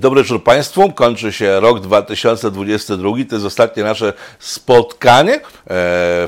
Dobry 0.00 0.22
wieczór 0.22 0.42
Państwu. 0.42 0.92
Kończy 0.92 1.32
się 1.32 1.60
rok 1.60 1.80
2022. 1.80 3.12
To 3.28 3.34
jest 3.34 3.46
ostatnie 3.46 3.82
nasze 3.82 4.12
spotkanie 4.38 5.34
e, 5.34 5.40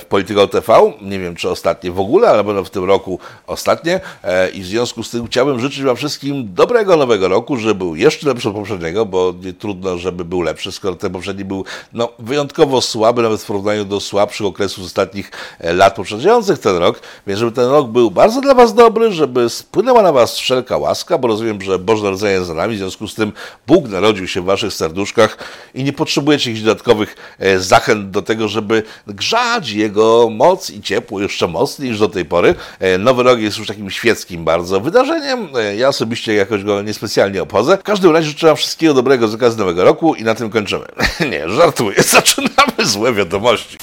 w 0.00 0.04
Polityko 0.08 0.48
TV. 0.48 0.92
Nie 1.02 1.18
wiem, 1.18 1.36
czy 1.36 1.50
ostatnie 1.50 1.90
w 1.90 2.00
ogóle, 2.00 2.28
ale 2.28 2.44
będą 2.44 2.64
w 2.64 2.70
tym 2.70 2.84
roku 2.84 3.18
ostatnie. 3.46 4.00
E, 4.24 4.50
I 4.50 4.62
w 4.62 4.66
związku 4.66 5.02
z 5.02 5.10
tym 5.10 5.26
chciałbym 5.26 5.60
życzyć 5.60 5.82
Wam 5.82 5.96
wszystkim 5.96 6.54
dobrego 6.54 6.96
nowego 6.96 7.28
roku, 7.28 7.56
żeby 7.56 7.74
był 7.74 7.96
jeszcze 7.96 8.28
lepszy 8.28 8.48
od 8.48 8.54
poprzedniego, 8.54 9.06
bo 9.06 9.34
nie 9.44 9.52
trudno, 9.52 9.98
żeby 9.98 10.24
był 10.24 10.42
lepszy, 10.42 10.72
skoro 10.72 10.94
ten 10.94 11.12
poprzedni 11.12 11.44
był 11.44 11.64
no, 11.92 12.08
wyjątkowo 12.18 12.80
słaby, 12.80 13.22
nawet 13.22 13.42
w 13.42 13.46
porównaniu 13.46 13.84
do 13.84 14.00
słabszych 14.00 14.46
okresów 14.46 14.84
z 14.84 14.86
ostatnich 14.86 15.30
e, 15.60 15.72
lat 15.72 15.96
poprzedzających 15.96 16.58
ten 16.58 16.76
rok. 16.76 17.00
Więc 17.26 17.40
żeby 17.40 17.52
ten 17.52 17.70
rok 17.70 17.88
był 17.88 18.10
bardzo 18.10 18.40
dla 18.40 18.54
Was 18.54 18.74
dobry, 18.74 19.12
żeby 19.12 19.50
spłynęła 19.50 20.02
na 20.02 20.12
Was 20.12 20.38
wszelka 20.38 20.76
łaska, 20.76 21.18
bo 21.18 21.28
rozumiem, 21.28 21.62
że 21.62 21.78
Boże 21.78 22.04
Narodzenie 22.04 22.44
za 22.44 22.54
nami, 22.54 22.74
w 22.74 22.78
związku 22.78 23.08
z 23.08 23.14
tym 23.14 23.32
Bóg 23.66 23.88
narodził 23.88 24.28
się 24.28 24.40
w 24.40 24.44
waszych 24.44 24.72
serduszkach 24.72 25.38
i 25.74 25.84
nie 25.84 25.92
potrzebujecie 25.92 26.50
jakichś 26.50 26.64
dodatkowych 26.66 27.16
e, 27.38 27.58
zachęt 27.58 28.10
do 28.10 28.22
tego, 28.22 28.48
żeby 28.48 28.82
grzać 29.06 29.70
jego 29.70 30.28
moc 30.30 30.70
i 30.70 30.80
ciepło 30.82 31.20
jeszcze 31.20 31.48
mocniej 31.48 31.90
niż 31.90 31.98
do 31.98 32.08
tej 32.08 32.24
pory. 32.24 32.54
E, 32.80 32.98
Nowy 32.98 33.22
rok 33.22 33.38
jest 33.40 33.58
już 33.58 33.66
takim 33.66 33.90
świeckim 33.90 34.44
bardzo 34.44 34.80
wydarzeniem. 34.80 35.48
E, 35.56 35.76
Ja 35.76 35.88
osobiście 35.88 36.34
jakoś 36.34 36.64
go 36.64 36.82
niespecjalnie 36.82 37.42
obchodzę. 37.42 37.76
W 37.78 37.82
każdym 37.82 38.12
razie 38.12 38.28
życzę 38.28 38.46
wam 38.46 38.56
wszystkiego 38.56 38.94
dobrego 38.94 39.28
z 39.28 39.34
okazji 39.34 39.58
Nowego 39.58 39.84
Roku 39.84 40.14
i 40.14 40.24
na 40.24 40.34
tym 40.34 40.50
kończymy. 40.50 40.84
nie, 41.30 41.48
żartuję. 41.48 42.02
Zaczynamy 42.12 42.72
złe 42.84 43.12
wiadomości. 43.12 43.76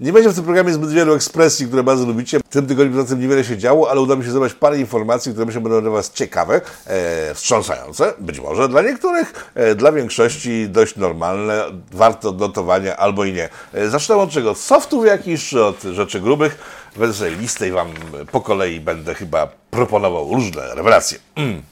Nie 0.00 0.12
będzie 0.12 0.28
w 0.30 0.34
tym 0.34 0.44
programie 0.44 0.72
zbyt 0.72 0.90
wielu 0.90 1.14
ekspresji, 1.14 1.66
które 1.66 1.82
bardzo 1.82 2.06
lubicie. 2.06 2.38
W 2.38 2.42
tym 2.42 2.66
tygodniu 2.66 2.92
poza 2.92 3.08
tym 3.08 3.20
niewiele 3.20 3.44
się 3.44 3.58
działo, 3.58 3.90
ale 3.90 4.00
uda 4.00 4.16
mi 4.16 4.24
się 4.24 4.30
zebrać 4.30 4.52
parę 4.52 4.78
informacji, 4.78 5.32
które 5.32 5.46
myślę 5.46 5.60
będą 5.60 5.80
dla 5.80 5.90
Was 5.90 6.12
ciekawe, 6.12 6.60
e, 6.86 7.34
wstrząsające, 7.34 8.14
być 8.18 8.40
może 8.40 8.68
dla 8.68 8.82
niektórych, 8.82 9.50
e, 9.54 9.74
dla 9.74 9.92
większości 9.92 10.68
dość 10.68 10.96
normalne, 10.96 11.64
warte 11.92 12.28
odnotowania 12.28 12.96
albo 12.96 13.24
i 13.24 13.32
nie. 13.32 13.48
E, 13.74 13.88
zacznę 13.88 14.16
od 14.16 14.30
czego? 14.30 14.50
Od 14.50 14.58
softów 14.58 15.06
jakichś, 15.06 15.54
od 15.54 15.82
rzeczy 15.82 16.20
grubych? 16.20 16.58
Wezmę 16.96 17.30
listę 17.30 17.68
i 17.68 17.70
Wam 17.70 17.88
po 18.32 18.40
kolei 18.40 18.80
będę 18.80 19.14
chyba 19.14 19.48
proponował 19.70 20.34
różne 20.34 20.74
rewelacje. 20.74 21.18
Mm. 21.36 21.62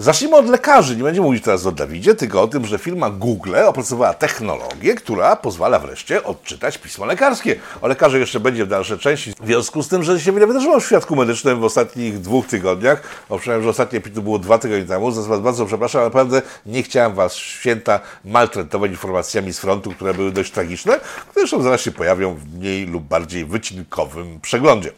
Zacznijmy 0.00 0.36
od 0.36 0.46
lekarzy. 0.46 0.96
Nie 0.96 1.02
będziemy 1.02 1.26
mówić 1.26 1.44
teraz 1.44 1.66
o 1.66 1.72
Dawidzie, 1.72 2.14
tylko 2.14 2.42
o 2.42 2.48
tym, 2.48 2.66
że 2.66 2.78
firma 2.78 3.10
Google 3.10 3.56
opracowała 3.66 4.14
technologię, 4.14 4.94
która 4.94 5.36
pozwala 5.36 5.78
wreszcie 5.78 6.24
odczytać 6.24 6.78
pismo 6.78 7.06
lekarskie. 7.06 7.56
O 7.82 7.88
lekarzach 7.88 8.20
jeszcze 8.20 8.40
będzie 8.40 8.64
w 8.64 8.68
dalszej 8.68 8.98
części. 8.98 9.32
W 9.40 9.46
związku 9.46 9.82
z 9.82 9.88
tym, 9.88 10.02
że 10.02 10.20
się 10.20 10.32
wiele 10.32 10.46
wydarzyło 10.46 10.80
w 10.80 10.86
świadku 10.86 11.16
medycznym 11.16 11.60
w 11.60 11.64
ostatnich 11.64 12.20
dwóch 12.20 12.46
tygodniach, 12.46 13.02
bo 13.28 13.38
przynajmniej, 13.38 13.64
że 13.64 13.70
ostatnie 13.70 14.00
to 14.00 14.22
było 14.22 14.38
dwa 14.38 14.58
tygodnie 14.58 14.84
temu, 14.86 15.10
za 15.10 15.22
Was 15.22 15.40
bardzo 15.40 15.66
przepraszam, 15.66 15.98
ale 16.00 16.06
naprawdę 16.06 16.42
nie 16.66 16.82
chciałem 16.82 17.14
Was 17.14 17.34
święta 17.34 18.00
maltretować 18.24 18.90
informacjami 18.90 19.52
z 19.52 19.58
frontu, 19.58 19.90
które 19.90 20.14
były 20.14 20.32
dość 20.32 20.52
tragiczne, 20.52 21.00
które 21.00 21.46
zresztą 21.46 21.62
zaraz 21.62 21.80
się 21.80 21.92
pojawią 21.92 22.34
w 22.34 22.58
mniej 22.58 22.86
lub 22.86 23.04
bardziej 23.04 23.44
wycinkowym 23.44 24.40
przeglądzie. 24.40 24.92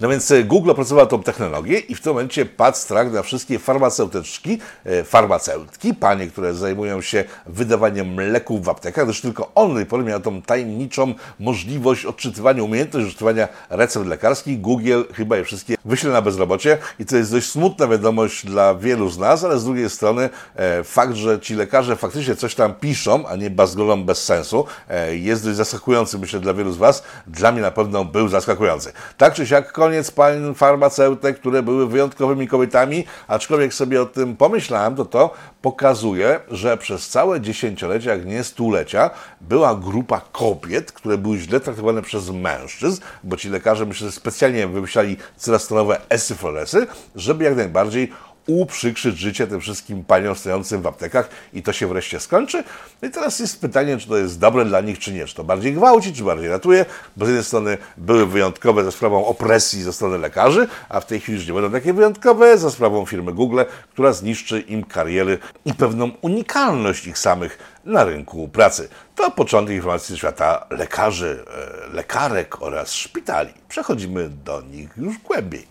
No 0.00 0.08
więc 0.08 0.30
e, 0.30 0.44
Google 0.44 0.70
opracował 0.70 1.06
tą 1.06 1.22
technologię 1.22 1.78
i 1.78 1.94
w 1.94 2.00
tym 2.00 2.12
momencie 2.12 2.46
padł 2.46 2.76
strach 2.76 3.12
na 3.12 3.22
wszystkie 3.22 3.58
farmaceutyczki, 3.58 4.58
e, 4.84 5.04
farmaceutki, 5.04 5.94
panie, 5.94 6.26
które 6.26 6.54
zajmują 6.54 7.00
się 7.02 7.24
wydawaniem 7.46 8.16
leków 8.20 8.64
w 8.64 8.68
aptekach, 8.68 9.04
gdyż 9.04 9.20
tylko 9.20 9.50
one 9.54 9.86
miały 10.04 10.20
tą 10.20 10.42
tajemniczą 10.42 11.14
możliwość 11.40 12.04
odczytywania, 12.04 12.62
umiejętność 12.62 13.06
odczytywania 13.06 13.48
recept 13.70 14.06
lekarskich. 14.06 14.60
Google 14.60 15.02
chyba 15.14 15.36
je 15.36 15.44
wszystkie 15.44 15.76
wyśle 15.84 16.10
na 16.10 16.22
bezrobocie 16.22 16.78
i 16.98 17.06
to 17.06 17.16
jest 17.16 17.32
dość 17.32 17.50
smutna 17.50 17.86
wiadomość 17.86 18.46
dla 18.46 18.74
wielu 18.74 19.10
z 19.10 19.18
nas, 19.18 19.44
ale 19.44 19.58
z 19.58 19.64
drugiej 19.64 19.90
strony 19.90 20.30
e, 20.56 20.84
fakt, 20.84 21.14
że 21.14 21.40
ci 21.40 21.54
lekarze 21.54 21.96
faktycznie 21.96 22.36
coś 22.36 22.54
tam 22.54 22.74
piszą, 22.74 23.28
a 23.28 23.36
nie 23.36 23.50
bazgolą 23.50 24.04
bez 24.04 24.24
sensu, 24.24 24.64
jest 25.10 25.44
dość 25.44 25.56
zaskakujący, 25.56 26.18
myślę, 26.18 26.40
dla 26.40 26.54
wielu 26.54 26.72
z 26.72 26.76
Was. 26.76 27.02
Dla 27.26 27.52
mnie 27.52 27.62
na 27.62 27.70
pewno 27.70 28.04
był 28.04 28.28
zaskakujący. 28.28 28.92
Tak 29.16 29.34
czy 29.34 29.46
siak, 29.46 29.59
koniec 29.62 30.10
pań 30.10 30.54
farmaceutek, 30.54 31.40
które 31.40 31.62
były 31.62 31.86
wyjątkowymi 31.86 32.48
kobietami, 32.48 33.04
aczkolwiek 33.28 33.74
sobie 33.74 34.02
o 34.02 34.06
tym 34.06 34.36
pomyślałem, 34.36 34.96
to 34.96 35.04
to 35.04 35.34
pokazuje, 35.62 36.40
że 36.50 36.76
przez 36.76 37.08
całe 37.08 37.40
dziesięciolecia, 37.40 38.10
jak 38.10 38.26
nie 38.26 38.44
stulecia, 38.44 39.10
była 39.40 39.74
grupa 39.74 40.20
kobiet, 40.32 40.92
które 40.92 41.18
były 41.18 41.38
źle 41.38 41.60
traktowane 41.60 42.02
przez 42.02 42.30
mężczyzn, 42.30 43.02
bo 43.24 43.36
ci 43.36 43.48
lekarze, 43.48 43.86
myślę, 43.86 44.06
że 44.06 44.12
specjalnie 44.12 44.66
wymyślali 44.66 45.16
cyrastonowe 45.36 46.00
esyfloresy, 46.08 46.86
żeby 47.16 47.44
jak 47.44 47.56
najbardziej 47.56 48.12
uprzykrzyć 48.50 49.18
życie 49.18 49.46
tym 49.46 49.60
wszystkim 49.60 50.04
paniom 50.04 50.34
stojącym 50.34 50.82
w 50.82 50.86
aptekach 50.86 51.28
i 51.52 51.62
to 51.62 51.72
się 51.72 51.86
wreszcie 51.86 52.20
skończy. 52.20 52.64
No 53.02 53.08
i 53.08 53.10
teraz 53.10 53.38
jest 53.38 53.60
pytanie, 53.60 53.96
czy 53.98 54.08
to 54.08 54.16
jest 54.16 54.38
dobre 54.38 54.64
dla 54.64 54.80
nich, 54.80 54.98
czy 54.98 55.12
nie. 55.12 55.26
Czy 55.26 55.34
to 55.34 55.44
bardziej 55.44 55.72
gwałci, 55.72 56.12
czy 56.12 56.24
bardziej 56.24 56.48
ratuje, 56.48 56.84
bo 57.16 57.26
z 57.26 57.28
jednej 57.28 57.44
strony 57.44 57.78
były 57.96 58.26
wyjątkowe 58.26 58.84
ze 58.84 58.92
sprawą 58.92 59.26
opresji 59.26 59.82
ze 59.82 59.92
strony 59.92 60.18
lekarzy, 60.18 60.68
a 60.88 61.00
w 61.00 61.06
tej 61.06 61.20
chwili 61.20 61.38
już 61.38 61.46
nie 61.46 61.54
będą 61.54 61.70
takie 61.70 61.92
wyjątkowe 61.92 62.58
za 62.58 62.70
sprawą 62.70 63.06
firmy 63.06 63.32
Google, 63.32 63.60
która 63.92 64.12
zniszczy 64.12 64.60
im 64.60 64.84
kariery 64.84 65.38
i 65.64 65.74
pewną 65.74 66.10
unikalność 66.20 67.06
ich 67.06 67.18
samych 67.18 67.58
na 67.84 68.04
rynku 68.04 68.48
pracy. 68.48 68.88
To 69.16 69.30
początek 69.30 69.76
informacji 69.76 70.18
świata 70.18 70.66
lekarzy, 70.70 71.44
e, 71.90 71.94
lekarek 71.94 72.62
oraz 72.62 72.92
szpitali. 72.92 73.52
Przechodzimy 73.68 74.28
do 74.28 74.62
nich 74.62 74.90
już 74.96 75.18
głębiej. 75.18 75.66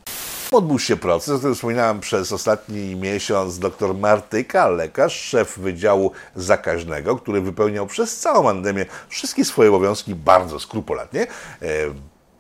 Odbył 0.52 0.80
się 0.80 0.98
proces, 0.98 1.30
o 1.30 1.38
którym 1.38 1.56
wspominałem 1.56 2.00
przez 2.00 2.32
ostatni 2.32 2.96
miesiąc 2.96 3.60
dr 3.60 3.94
Martyka, 3.94 4.68
lekarz, 4.68 5.22
szef 5.22 5.58
Wydziału 5.58 6.12
Zakaźnego, 6.36 7.16
który 7.16 7.42
wypełniał 7.42 7.88
przez 7.88 8.20
całą 8.20 8.44
pandemię 8.44 8.86
wszystkie 9.10 9.46
swoje 9.46 9.70
obowiązki 9.70 10.16
bardzo 10.16 10.60
skrupulatnie. 10.60 11.28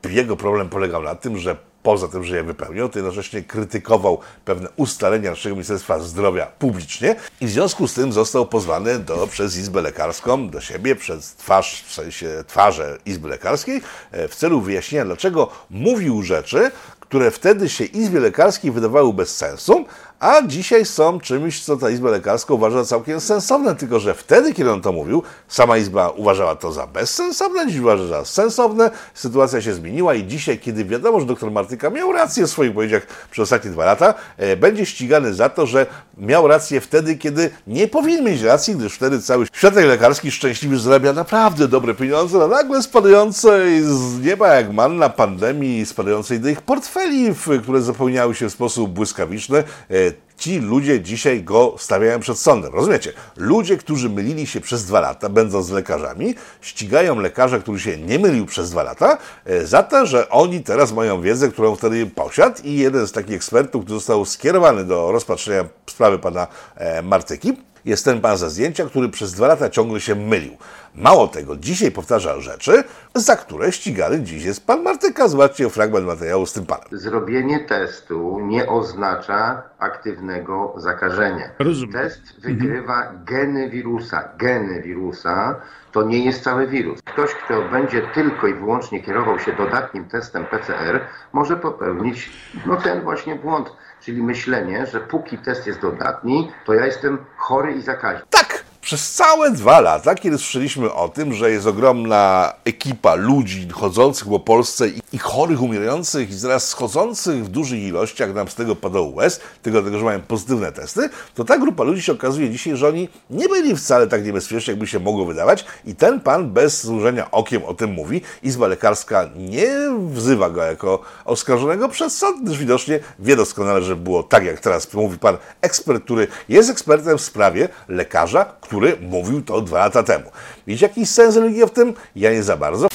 E, 0.03 0.09
Jego 0.09 0.37
problem 0.37 0.69
polegał 0.69 1.03
na 1.03 1.15
tym, 1.15 1.37
że 1.37 1.55
poza 1.83 2.07
tym, 2.07 2.23
że 2.23 2.35
je 2.35 2.43
wypełniał, 2.43 2.89
to 2.89 2.99
jednocześnie 2.99 3.41
krytykował 3.41 4.19
pewne 4.45 4.69
ustalenia 4.75 5.29
naszego 5.29 5.55
Ministerstwa 5.55 5.99
Zdrowia 5.99 6.45
publicznie 6.45 7.15
i 7.41 7.47
w 7.47 7.49
związku 7.49 7.87
z 7.87 7.93
tym 7.93 8.13
został 8.13 8.45
pozwany 8.45 8.99
do, 8.99 9.27
przez 9.27 9.57
Izbę 9.57 9.81
Lekarską 9.81 10.49
do 10.49 10.61
siebie, 10.61 10.95
przez 10.95 11.35
twarz, 11.35 11.83
w 11.87 11.93
sensie 11.93 12.43
twarze 12.47 12.97
Izby 13.05 13.29
Lekarskiej, 13.29 13.81
e, 14.11 14.27
w 14.27 14.35
celu 14.35 14.61
wyjaśnienia, 14.61 15.05
dlaczego 15.05 15.49
mówił 15.69 16.23
rzeczy, 16.23 16.71
które 17.09 17.31
wtedy 17.31 17.69
się 17.69 17.83
Izbie 17.83 18.19
Lekarskiej 18.19 18.71
wydawały 18.71 19.13
bez 19.13 19.37
sensu, 19.37 19.85
a 20.19 20.41
dzisiaj 20.47 20.85
są 20.85 21.19
czymś, 21.19 21.63
co 21.63 21.77
ta 21.77 21.89
Izba 21.89 22.09
Lekarska 22.09 22.53
uważa 22.53 22.83
za 22.83 22.85
całkiem 22.85 23.21
sensowne, 23.21 23.75
tylko 23.75 23.99
że 23.99 24.13
wtedy, 24.13 24.53
kiedy 24.53 24.71
on 24.71 24.81
to 24.81 24.91
mówił, 24.91 25.23
sama 25.47 25.77
Izba 25.77 26.09
uważała 26.09 26.55
to 26.55 26.71
za 26.71 26.87
bezsensowne, 26.87 27.67
dziś 27.67 27.79
uważa 27.79 28.07
za 28.07 28.25
sensowne, 28.25 28.91
sytuacja 29.13 29.61
się 29.61 29.73
zmieniła 29.73 30.15
i 30.15 30.27
dzisiaj, 30.27 30.59
kiedy 30.59 30.85
wiadomo, 30.85 31.19
że 31.19 31.25
dr 31.25 31.51
Martyka 31.51 31.89
miał 31.89 32.11
rację 32.11 32.47
w 32.47 32.49
swoich 32.49 32.73
powiedziach 32.73 33.07
przez 33.31 33.43
ostatnie 33.43 33.71
dwa 33.71 33.85
lata, 33.85 34.13
e, 34.37 34.57
będzie 34.57 34.85
ścigany 34.85 35.33
za 35.33 35.49
to, 35.49 35.65
że 35.65 35.85
miał 36.17 36.47
rację 36.47 36.81
wtedy, 36.81 37.15
kiedy 37.15 37.49
nie 37.67 37.87
powinien 37.87 38.25
mieć 38.25 38.41
racji, 38.41 38.75
gdyż 38.75 38.93
wtedy 38.93 39.21
cały 39.21 39.45
światek 39.53 39.85
lekarski 39.85 40.31
szczęśliwy 40.31 40.79
zarabia 40.79 41.13
naprawdę 41.13 41.67
dobre 41.67 41.93
pieniądze 41.93 42.37
na 42.37 42.47
nagle 42.47 42.83
spadającej 42.83 43.81
z 43.83 44.19
nieba 44.19 44.55
jak 44.55 44.73
manna 44.73 45.09
pandemii, 45.09 45.85
spadającej 45.85 46.39
do 46.39 46.49
ich 46.49 46.61
portfeli, 46.61 47.35
które 47.63 47.81
zapełniały 47.81 48.35
się 48.35 48.49
w 48.49 48.53
sposób 48.53 48.91
błyskawiczny. 48.91 49.63
E, 49.89 50.08
Ci 50.39 50.59
ludzie 50.59 51.01
dzisiaj 51.01 51.43
go 51.43 51.75
stawiają 51.77 52.19
przed 52.19 52.39
sądem. 52.39 52.73
Rozumiecie? 52.73 53.13
Ludzie, 53.37 53.77
którzy 53.77 54.09
mylili 54.09 54.47
się 54.47 54.61
przez 54.61 54.85
dwa 54.85 54.99
lata, 54.99 55.29
będąc 55.29 55.69
lekarzami, 55.69 56.35
ścigają 56.61 57.19
lekarza, 57.19 57.59
który 57.59 57.79
się 57.79 57.97
nie 57.97 58.19
mylił 58.19 58.45
przez 58.45 58.71
dwa 58.71 58.83
lata, 58.83 59.17
e, 59.45 59.65
za 59.65 59.83
to, 59.83 60.05
że 60.05 60.29
oni 60.29 60.63
teraz 60.63 60.91
mają 60.91 61.21
wiedzę, 61.21 61.49
którą 61.49 61.75
wtedy 61.75 62.05
posiadł 62.05 62.61
i 62.63 62.75
jeden 62.77 63.07
z 63.07 63.11
takich 63.11 63.35
ekspertów, 63.35 63.83
który 63.83 63.99
został 63.99 64.25
skierowany 64.25 64.83
do 64.83 65.11
rozpatrzenia 65.11 65.65
sprawy 65.89 66.19
pana 66.19 66.47
e, 66.75 67.01
Martyki, 67.01 67.57
jest 67.89 68.05
ten 68.05 68.21
pan 68.21 68.37
ze 68.37 68.49
zdjęcia, 68.49 68.85
który 68.85 69.09
przez 69.09 69.33
dwa 69.33 69.47
lata 69.47 69.69
ciągle 69.69 69.99
się 69.99 70.15
mylił. 70.15 70.57
Mało 70.95 71.27
tego, 71.27 71.55
dzisiaj 71.55 71.91
powtarza 71.91 72.41
rzeczy, 72.41 72.83
za 73.15 73.35
które 73.35 73.71
ścigany 73.71 74.21
dziś 74.21 74.43
jest 74.43 74.67
pan 74.67 74.83
Martyka. 74.83 75.27
Zobaczcie 75.27 75.69
fragment 75.69 76.05
materiału 76.05 76.45
z 76.45 76.53
tym 76.53 76.65
panem. 76.65 76.85
Zrobienie 76.91 77.59
testu 77.59 78.39
nie 78.39 78.67
oznacza 78.67 79.63
aktywnego 79.79 80.73
zakażenia. 80.77 81.49
Rozumiem. 81.59 81.93
Test 81.93 82.41
wykrywa 82.41 83.11
geny 83.25 83.69
wirusa. 83.69 84.29
Geny 84.37 84.81
wirusa 84.81 85.61
to 85.91 86.03
nie 86.03 86.25
jest 86.25 86.43
cały 86.43 86.67
wirus. 86.67 87.01
Ktoś, 87.01 87.33
kto 87.33 87.61
będzie 87.71 88.01
tylko 88.13 88.47
i 88.47 88.53
wyłącznie 88.53 89.03
kierował 89.03 89.39
się 89.39 89.53
dodatnim 89.53 90.05
testem 90.05 90.45
PCR, 90.45 90.99
może 91.33 91.57
popełnić 91.57 92.29
no, 92.65 92.75
ten 92.75 93.01
właśnie 93.01 93.35
błąd, 93.35 93.71
czyli 94.09 94.23
myślenie, 94.23 94.85
że 94.85 94.99
póki 94.99 95.37
test 95.37 95.67
jest 95.67 95.81
dodatni, 95.81 96.51
to 96.65 96.73
ja 96.73 96.85
jestem 96.85 97.17
chory 97.37 97.73
i 97.73 97.81
zakaźny. 97.81 98.25
Tak, 98.29 98.63
Przez 98.89 99.11
całe 99.11 99.51
dwa 99.51 99.79
lata, 99.79 100.15
kiedy 100.15 100.37
słyszeliśmy 100.37 100.93
o 100.93 101.09
tym, 101.09 101.33
że 101.33 101.51
jest 101.51 101.67
ogromna 101.67 102.53
ekipa 102.65 103.15
ludzi 103.15 103.67
chodzących 103.71 104.27
po 104.27 104.39
Polsce 104.39 104.87
i 105.13 105.17
chorych, 105.17 105.61
umierających 105.61 106.29
i 106.29 106.33
zaraz 106.33 106.67
schodzących 106.67 107.45
w 107.45 107.47
dużych 107.47 107.83
ilościach 107.83 108.33
nam 108.33 108.47
z 108.47 108.55
tego 108.55 108.75
padało 108.75 109.07
łez, 109.07 109.39
tylko 109.61 109.81
tego, 109.81 109.99
że 109.99 110.05
mają 110.05 110.21
pozytywne 110.21 110.71
testy, 110.71 111.09
to 111.35 111.43
ta 111.43 111.57
grupa 111.57 111.83
ludzi 111.83 112.01
się 112.01 112.11
okazuje 112.11 112.49
dzisiaj, 112.49 112.77
że 112.77 112.87
oni 112.87 113.09
nie 113.29 113.49
byli 113.49 113.75
wcale 113.75 114.07
tak 114.07 114.25
niebezpieczni, 114.25 114.71
jakby 114.71 114.87
się 114.87 114.99
mogło 114.99 115.25
wydawać 115.25 115.65
i 115.85 115.95
ten 115.95 116.19
pan 116.19 116.49
bez 116.49 116.85
złużenia 116.85 117.31
okiem 117.31 117.65
o 117.65 117.73
tym 117.73 117.91
mówi. 117.91 118.21
Izba 118.43 118.67
lekarska 118.67 119.29
nie 119.35 119.69
wzywa 120.11 120.49
go 120.49 120.63
jako 120.63 121.01
oskarżonego 121.25 121.89
przez 121.89 122.17
sąd, 122.17 122.43
gdyż 122.43 122.57
widocznie 122.57 122.99
wie 123.19 123.35
doskonale, 123.35 123.81
że 123.81 123.95
było 123.95 124.23
tak, 124.23 124.45
jak 124.45 124.59
teraz 124.59 124.93
mówi 124.93 125.17
pan 125.17 125.37
ekspert, 125.61 126.03
który 126.03 126.27
jest 126.49 126.69
ekspertem 126.69 127.17
w 127.17 127.21
sprawie 127.21 127.69
lekarza, 127.87 128.45
który 128.61 128.78
mówił 129.01 129.41
to 129.41 129.61
dwa 129.61 129.77
lata 129.77 130.03
temu. 130.03 130.25
Widzicie 130.67 130.85
jakiś 130.85 131.09
sens 131.09 131.35
religii 131.35 131.65
w 131.65 131.69
tym? 131.69 131.93
Ja 132.15 132.31
nie 132.31 132.43
za 132.43 132.57
bardzo. 132.57 132.87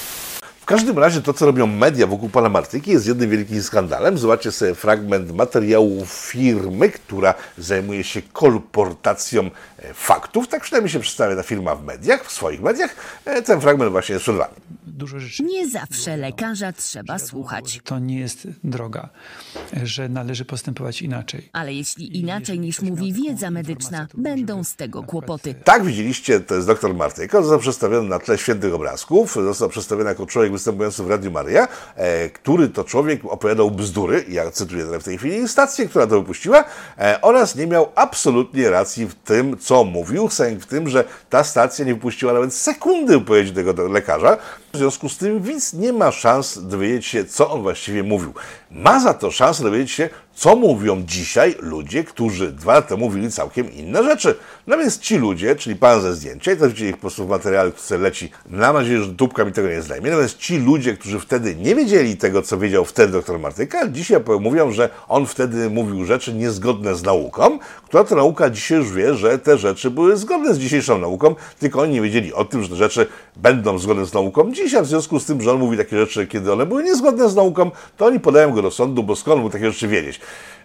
W 0.65 0.67
każdym 0.67 0.99
razie 0.99 1.21
to, 1.21 1.33
co 1.33 1.45
robią 1.45 1.67
media 1.67 2.07
wokół 2.07 2.29
pana 2.29 2.49
Martyki 2.49 2.91
jest 2.91 3.07
jednym 3.07 3.29
wielkim 3.29 3.63
skandalem. 3.63 4.17
Zobaczcie 4.17 4.51
sobie 4.51 4.75
fragment 4.75 5.31
materiału 5.31 6.05
firmy, 6.05 6.89
która 6.89 7.33
zajmuje 7.57 8.03
się 8.03 8.21
kolportacją 8.21 9.49
faktów. 9.93 10.47
Tak 10.47 10.63
przynajmniej 10.63 10.91
się 10.91 10.99
przedstawia 10.99 11.35
ta 11.35 11.43
firma 11.43 11.75
w 11.75 11.83
mediach, 11.83 12.25
w 12.25 12.31
swoich 12.31 12.61
mediach. 12.61 12.95
E, 13.25 13.41
ten 13.41 13.61
fragment 13.61 13.91
właśnie 13.91 14.13
jest 14.13 14.23
przed 14.23 14.35
wami. 14.35 14.53
Dużo 14.87 15.19
rzeczy. 15.19 15.43
Nie 15.43 15.69
zawsze 15.69 16.17
lekarza 16.17 16.73
trzeba 16.73 17.19
słuchać. 17.19 17.79
To 17.83 17.99
nie 17.99 18.19
jest 18.19 18.47
droga, 18.63 19.09
że 19.83 20.09
należy 20.09 20.45
postępować 20.45 21.01
inaczej. 21.01 21.49
Ale 21.53 21.73
jeśli 21.73 22.17
inaczej 22.19 22.59
niż 22.59 22.81
mówi 22.81 23.13
wiedza 23.13 23.51
medyczna, 23.51 24.07
będą 24.13 24.63
z 24.63 24.75
tego 24.75 25.03
kłopoty. 25.03 25.55
Tak, 25.63 25.85
widzieliście, 25.85 26.39
to 26.39 26.55
jest 26.55 26.67
dr 26.67 26.93
Martyko, 26.93 27.41
został 27.41 27.59
przedstawiony 27.59 28.09
na 28.09 28.19
tle 28.19 28.37
świętych 28.37 28.73
obrazków, 28.73 29.33
został 29.33 29.69
przedstawiony 29.69 30.09
jako 30.09 30.25
człowiek 30.25 30.51
występujący 30.51 31.03
w 31.03 31.09
Radiu 31.09 31.31
Maria, 31.31 31.67
e, 31.95 32.29
który 32.29 32.69
to 32.69 32.83
człowiek 32.83 33.25
opowiadał 33.25 33.71
bzdury, 33.71 34.25
ja 34.29 34.51
cytuję 34.51 34.85
w 34.99 35.03
tej 35.03 35.17
chwili 35.17 35.47
stację, 35.47 35.87
która 35.87 36.07
to 36.07 36.19
wypuściła, 36.19 36.63
e, 36.97 37.21
oraz 37.21 37.55
nie 37.55 37.67
miał 37.67 37.91
absolutnie 37.95 38.69
racji 38.69 39.05
w 39.07 39.15
tym, 39.15 39.57
co 39.57 39.74
mówił, 39.83 40.29
sęk 40.29 40.59
w 40.61 40.65
tym, 40.65 40.89
że 40.89 41.03
ta 41.29 41.43
stacja 41.43 41.85
nie 41.85 41.93
wypuściła 41.93 42.33
nawet 42.33 42.53
sekundy 42.53 43.19
wypowiedzi 43.19 43.53
tego 43.53 43.87
lekarza, 43.87 44.37
w 44.75 44.77
związku 44.77 45.09
z 45.09 45.17
tym 45.17 45.41
widz 45.41 45.73
nie 45.73 45.93
ma 45.93 46.11
szans 46.11 46.59
dowiedzieć 46.61 47.05
się, 47.05 47.25
co 47.25 47.51
on 47.51 47.61
właściwie 47.61 48.03
mówił. 48.03 48.33
Ma 48.71 48.99
za 48.99 49.13
to 49.13 49.31
szansę 49.31 49.63
dowiedzieć 49.63 49.91
się, 49.91 50.09
co 50.35 50.55
mówią 50.55 51.03
dzisiaj 51.05 51.55
ludzie, 51.59 52.03
którzy 52.03 52.51
dwa 52.51 52.73
lata 52.73 52.87
temu 52.87 53.05
mówili 53.05 53.31
całkiem 53.31 53.71
inne 53.71 54.03
rzeczy. 54.03 54.35
No 54.67 54.77
więc 54.77 54.99
ci 54.99 55.17
ludzie, 55.17 55.55
czyli 55.55 55.75
pan 55.75 56.01
ze 56.01 56.15
zdjęcia, 56.15 56.51
i 56.51 56.57
to 56.57 56.67
widzicie 56.67 56.89
ich 56.89 56.95
po 56.95 57.01
prostu 57.01 57.25
w 57.25 57.29
materiale, 57.29 57.71
który 57.71 57.99
leci, 57.99 58.31
mam 58.49 58.75
nadzieję, 58.75 59.03
że 59.03 59.13
tubka 59.13 59.45
mi 59.45 59.51
tego 59.51 59.67
nie 59.67 59.81
zdejmie, 59.81 60.09
natomiast 60.09 60.37
ci 60.37 60.57
ludzie, 60.57 60.97
którzy 60.97 61.19
wtedy 61.19 61.55
nie 61.55 61.75
wiedzieli 61.75 62.17
tego, 62.17 62.41
co 62.41 62.57
wiedział 62.57 62.85
wtedy 62.85 63.13
dr 63.13 63.39
Martyka, 63.39 63.87
dzisiaj 63.87 64.21
mówią, 64.39 64.71
że 64.71 64.89
on 65.07 65.25
wtedy 65.25 65.69
mówił 65.69 66.05
rzeczy 66.05 66.33
niezgodne 66.33 66.95
z 66.95 67.03
nauką, 67.03 67.59
która 67.85 68.03
to 68.03 68.15
nauka 68.15 68.49
dzisiaj 68.49 68.77
już 68.77 68.91
wie, 68.91 69.15
że 69.15 69.39
te 69.39 69.57
rzeczy 69.57 69.91
były 69.91 70.17
zgodne 70.17 70.53
z 70.53 70.59
dzisiejszą 70.59 70.97
nauką, 70.97 71.35
tylko 71.59 71.81
oni 71.81 71.93
nie 71.93 72.01
wiedzieli 72.01 72.33
o 72.33 72.45
tym, 72.45 72.63
że 72.63 72.69
te 72.69 72.75
rzeczy 72.75 73.07
będą 73.35 73.79
zgodne 73.79 74.05
z 74.05 74.13
nauką 74.13 74.51
dzisiaj, 74.65 74.83
w 74.83 74.87
związku 74.87 75.19
z 75.19 75.25
tym, 75.25 75.41
że 75.41 75.51
on 75.51 75.59
mówi 75.59 75.77
takie 75.77 75.97
rzeczy, 75.97 76.27
kiedy 76.27 76.53
one 76.53 76.65
były 76.65 76.83
niezgodne 76.83 77.29
z 77.29 77.35
nauką, 77.35 77.71
to 77.97 78.05
oni 78.05 78.19
podają 78.19 78.51
go 78.51 78.61
do 78.61 78.71
sądu, 78.71 79.03
bo 79.03 79.15
skąd 79.15 79.41
mógł 79.41 79.51
takie 79.51 79.71
rzeczy 79.71 79.87
wiedzieć? 79.87 80.19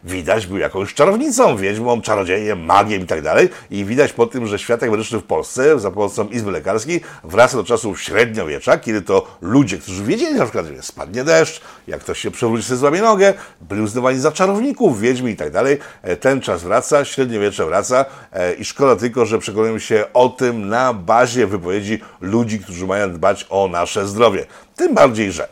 widać 0.05 0.47
był 0.47 0.59
jakąś 0.59 0.95
czarownicą, 0.95 1.57
wiedźmą, 1.57 2.01
czarodziejem, 2.01 2.65
magiem 2.65 3.03
i 3.03 3.07
tak 3.07 3.23
dalej. 3.23 3.49
I 3.71 3.85
widać 3.85 4.13
po 4.13 4.27
tym, 4.27 4.47
że 4.47 4.59
światek 4.59 4.91
medyczny 4.91 5.19
w 5.19 5.25
Polsce 5.25 5.81
za 5.81 5.91
pomocą 5.91 6.29
Izby 6.29 6.51
Lekarskiej 6.51 7.01
wraca 7.25 7.57
do 7.57 7.65
czasów 7.65 8.01
średniowiecza, 8.03 8.79
kiedy 8.79 9.03
to 9.03 9.27
ludzie, 9.41 9.79
którzy 9.79 10.05
wiedzieli 10.05 10.35
na 10.35 10.45
przykład, 10.45 10.67
że 10.67 10.83
spadnie 10.83 11.25
deszcz, 11.25 11.61
jak 11.87 12.01
ktoś 12.01 12.19
się 12.19 12.31
przewróci, 12.31 12.65
sobie 12.65 12.79
złamie 12.79 13.01
nogę, 13.01 13.35
byli 13.61 13.83
uznawani 13.83 14.19
za 14.19 14.33
czarowników, 14.33 15.01
wiedźmi 15.01 15.33
i 15.33 15.37
tak 15.37 15.51
dalej. 15.51 15.79
E, 16.03 16.17
ten 16.17 16.41
czas 16.41 16.63
wraca, 16.63 17.05
średniowiecze 17.05 17.67
wraca 17.67 18.05
e, 18.33 18.55
i 18.55 18.65
szkoda 18.65 18.97
tylko, 18.97 19.27
że 19.27 19.39
przekonujemy 19.39 19.81
się 19.81 20.05
o 20.15 20.29
tym 20.29 20.69
na 20.69 20.95
bazie 20.95 21.47
wypowiedzi 21.47 22.01
ludzi, 22.21 22.59
którzy 22.59 22.87
mają 22.87 23.13
dbać 23.13 23.47
o 23.51 23.69
nasze 23.91 24.09
zdrowie. 24.09 24.47
Tym 24.77 24.95
bardziej, 24.95 25.33
że 25.33 25.49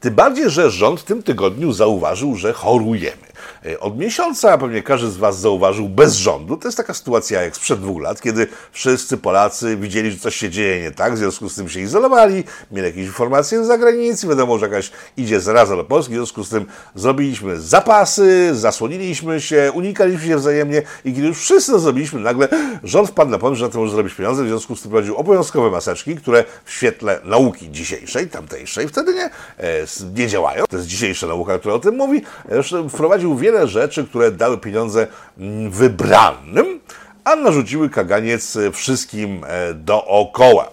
tym 0.00 0.14
bardziej, 0.14 0.50
że 0.50 0.70
rząd 0.70 1.00
w 1.00 1.04
tym 1.04 1.22
tygodniu 1.22 1.72
zauważył, 1.72 2.36
że 2.36 2.52
chorujemy. 2.52 3.33
E, 3.66 3.80
od 3.80 3.98
miesiąca, 3.98 4.58
pewnie 4.58 4.82
każdy 4.82 5.10
z 5.10 5.16
Was 5.16 5.40
zauważył, 5.40 5.88
bez 5.88 6.14
rządu. 6.14 6.56
To 6.56 6.68
jest 6.68 6.76
taka 6.76 6.94
sytuacja 6.94 7.42
jak 7.42 7.56
sprzed 7.56 7.80
dwóch 7.80 8.02
lat, 8.02 8.20
kiedy 8.22 8.46
wszyscy 8.72 9.16
Polacy 9.16 9.76
widzieli, 9.76 10.10
że 10.10 10.18
coś 10.18 10.36
się 10.36 10.50
dzieje 10.50 10.82
nie 10.82 10.90
tak, 10.90 11.14
w 11.14 11.18
związku 11.18 11.48
z 11.48 11.54
tym 11.54 11.68
się 11.68 11.80
izolowali, 11.80 12.44
mieli 12.70 12.86
jakieś 12.86 13.06
informacje 13.06 13.64
z 13.64 13.66
zagranicy, 13.66 14.28
wiadomo, 14.28 14.58
że 14.58 14.66
jakaś 14.66 14.90
idzie 15.16 15.40
zaraza 15.40 15.76
do 15.76 15.84
Polski, 15.84 16.12
w 16.12 16.16
związku 16.16 16.44
z 16.44 16.48
tym 16.48 16.66
zrobiliśmy 16.94 17.60
zapasy, 17.60 18.50
zasłoniliśmy 18.52 19.40
się, 19.40 19.72
unikaliśmy 19.74 20.26
się 20.26 20.36
wzajemnie 20.36 20.82
i 21.04 21.14
kiedy 21.14 21.26
już 21.26 21.38
wszyscy 21.38 21.72
to 21.72 21.78
zrobiliśmy, 21.78 22.20
nagle 22.20 22.48
rząd 22.82 23.08
wpadł 23.10 23.30
na 23.30 23.38
pomysł, 23.38 23.58
że 23.58 23.66
na 23.66 23.72
to 23.72 23.78
może 23.78 23.92
zrobić 23.92 24.14
pieniądze, 24.14 24.44
w 24.44 24.48
związku 24.48 24.76
z 24.76 24.82
tym 24.82 24.90
prowadził 24.90 25.16
obowiązkowe 25.16 25.70
maseczki, 25.70 26.16
które 26.16 26.44
w 26.64 26.72
świetle 26.72 27.20
nauki 27.24 27.70
dzisiejszej, 27.70 28.28
tamtejszej, 28.28 28.88
wtedy 28.88 29.14
nie, 29.14 29.24
e, 29.24 29.30
nie 30.16 30.28
działają. 30.28 30.64
To 30.70 30.76
jest 30.76 30.88
dzisiejsza 30.88 31.26
nauka, 31.26 31.58
która 31.58 31.74
o 31.74 31.78
tym 31.78 31.96
mówi. 31.96 32.22
Zresztą 32.48 32.88
wprowadził 32.88 33.36
wiele 33.36 33.53
wiele 33.54 33.68
rzeczy, 33.68 34.04
które 34.04 34.30
dały 34.30 34.58
pieniądze 34.58 35.06
mm, 35.38 35.70
wybranym, 35.70 36.80
a 37.24 37.36
narzuciły 37.36 37.90
kaganiec 37.90 38.58
wszystkim 38.72 39.44
e, 39.46 39.74
dookoła. 39.74 40.70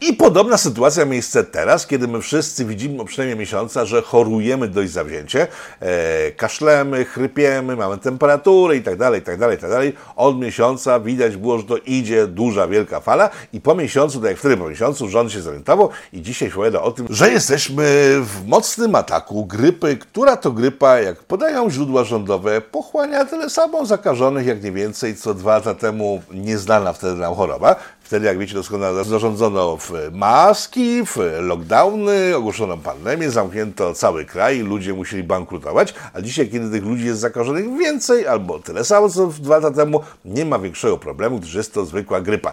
I 0.00 0.12
podobna 0.12 0.56
sytuacja 0.56 1.04
miejsce 1.04 1.44
teraz, 1.44 1.86
kiedy 1.86 2.08
my 2.08 2.20
wszyscy 2.20 2.64
widzimy 2.64 3.04
przynajmniej 3.04 3.38
miesiąca, 3.38 3.84
że 3.84 4.02
chorujemy 4.02 4.68
dość 4.68 4.90
zawzięcie, 4.90 5.46
e, 5.80 6.32
kaszlemy, 6.32 7.04
chrypiemy, 7.04 7.76
mamy 7.76 7.98
temperaturę 7.98 8.76
i 8.76 8.82
tak 8.82 8.96
dalej, 8.96 9.20
i 9.20 9.22
tak 9.24 9.38
dalej, 9.38 9.56
i 9.56 9.60
tak 9.60 9.70
dalej. 9.70 9.92
Od 10.16 10.38
miesiąca 10.38 11.00
widać 11.00 11.36
było, 11.36 11.58
że 11.58 11.64
to 11.64 11.76
idzie 11.76 12.26
duża, 12.26 12.66
wielka 12.66 13.00
fala 13.00 13.30
i 13.52 13.60
po 13.60 13.74
miesiącu, 13.74 14.20
tak 14.20 14.30
jak 14.30 14.38
wtedy 14.38 14.56
po 14.56 14.68
miesiącu, 14.68 15.08
rząd 15.08 15.32
się 15.32 15.40
zorientował 15.40 15.90
i 16.12 16.22
dzisiaj 16.22 16.48
opowiada 16.48 16.82
o 16.82 16.90
tym, 16.90 17.06
że 17.10 17.30
jesteśmy 17.30 17.84
w 18.20 18.46
mocnym 18.46 18.94
ataku 18.94 19.46
grypy, 19.46 19.96
która 19.96 20.36
to 20.36 20.52
grypa, 20.52 20.98
jak 20.98 21.18
podają 21.18 21.70
źródła 21.70 22.04
rządowe, 22.04 22.60
pochłania 22.60 23.24
tyle 23.24 23.50
samo 23.50 23.86
zakażonych, 23.86 24.46
jak 24.46 24.62
nie 24.62 24.72
więcej, 24.72 25.16
co 25.16 25.34
dwa 25.34 25.54
lata 25.54 25.74
temu 25.74 26.22
nieznana 26.32 26.92
wtedy 26.92 27.14
nam 27.14 27.34
choroba. 27.34 27.76
Wtedy, 28.10 28.26
jak 28.26 28.38
wiecie 28.38 28.54
doskonale, 28.54 29.04
zarządzono 29.04 29.76
w 29.76 29.92
maski, 30.12 31.06
w 31.06 31.16
lockdowny, 31.40 32.36
ogłoszono 32.36 32.76
pandemię, 32.76 33.30
zamknięto 33.30 33.94
cały 33.94 34.24
kraj, 34.24 34.58
ludzie 34.58 34.94
musieli 34.94 35.22
bankrutować, 35.22 35.94
a 36.12 36.20
dzisiaj, 36.20 36.48
kiedy 36.48 36.70
tych 36.70 36.84
ludzi 36.84 37.06
jest 37.06 37.20
zakażonych 37.20 37.78
więcej, 37.78 38.26
albo 38.26 38.58
tyle 38.58 38.84
samo 38.84 39.08
co 39.08 39.26
dwa 39.26 39.58
lata 39.58 39.70
temu, 39.70 40.00
nie 40.24 40.44
ma 40.44 40.58
większego 40.58 40.98
problemu, 40.98 41.38
gdyż 41.38 41.54
jest 41.54 41.74
to 41.74 41.84
zwykła 41.84 42.20
grypa. 42.20 42.52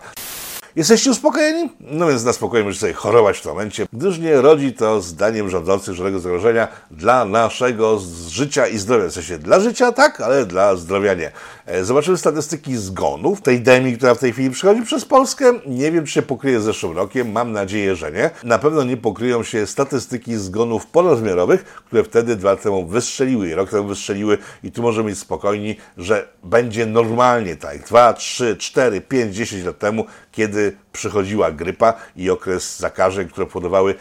Jesteście 0.78 1.12
uspokojeni? 1.12 1.70
No 1.80 2.08
więc 2.08 2.24
na 2.24 2.34
spokojnie 2.34 2.64
możecie 2.64 2.82
sobie 2.82 2.94
chorować 2.94 3.38
w 3.38 3.42
tym 3.42 3.52
momencie, 3.52 3.88
gdyż 3.94 4.20
nie 4.20 4.42
rodzi 4.42 4.74
to 4.74 5.02
zdaniem 5.02 5.50
rządzących 5.50 5.96
żadnego 5.96 6.20
zagrożenia 6.20 6.68
dla 6.92 7.26
naszego 7.26 8.00
życia 8.28 8.68
i 8.68 8.78
zdrowia. 8.78 9.10
W 9.10 9.14
sensie 9.14 9.40
dla 9.40 9.60
życia 9.60 9.92
tak, 9.92 10.22
ale 10.22 10.46
dla 10.46 10.76
zdrowia 10.76 11.14
nie. 11.14 11.32
E, 11.68 11.84
zobaczymy 11.84 12.18
statystyki 12.18 12.78
zgonów 12.78 13.42
tej 13.42 13.62
demi, 13.62 13.98
która 13.98 14.16
w 14.16 14.20
tej 14.20 14.34
chwili 14.34 14.50
przychodzi 14.50 14.82
przez 14.82 15.06
Polskę. 15.06 15.54
Nie 15.66 15.92
wiem, 15.92 16.06
czy 16.06 16.14
się 16.14 16.22
pokryje 16.22 16.62
z 16.62 16.64
zeszłym 16.64 16.98
rokiem. 16.98 17.32
Mam 17.32 17.52
nadzieję, 17.52 17.96
że 17.96 18.12
nie. 18.12 18.30
Na 18.44 18.60
pewno 18.60 18.84
nie 18.84 18.98
pokryją 18.98 19.44
się 19.44 19.68
statystyki 19.68 20.36
zgonów 20.36 20.86
ponadwymiarowych, 20.86 21.64
które 21.64 22.04
wtedy 22.04 22.36
dwa 22.36 22.50
lata 22.52 22.64
temu 22.64 22.86
wystrzeliły 22.86 23.50
i 23.50 23.54
rok 23.54 23.70
temu 23.70 23.88
wystrzeliły 23.88 24.38
i 24.64 24.72
tu 24.72 24.82
możemy 24.82 25.10
być 25.10 25.20
spokojni, 25.20 25.76
że 25.98 26.28
będzie 26.44 26.86
normalnie 26.86 27.56
tak. 27.56 27.86
Dwa, 27.86 28.14
trzy, 28.14 28.58
cztery, 28.58 29.02
pięć, 29.02 29.36
dziesięć 29.36 29.66
lat 29.66 29.80
temu, 29.80 30.06
kiedy 30.32 30.78
przychodziła 30.92 31.52
grypa 31.52 31.94
i 32.16 32.30
okres 32.30 32.80
zakażeń, 32.80 33.28
które 33.28 33.48
powodowały 33.48 33.96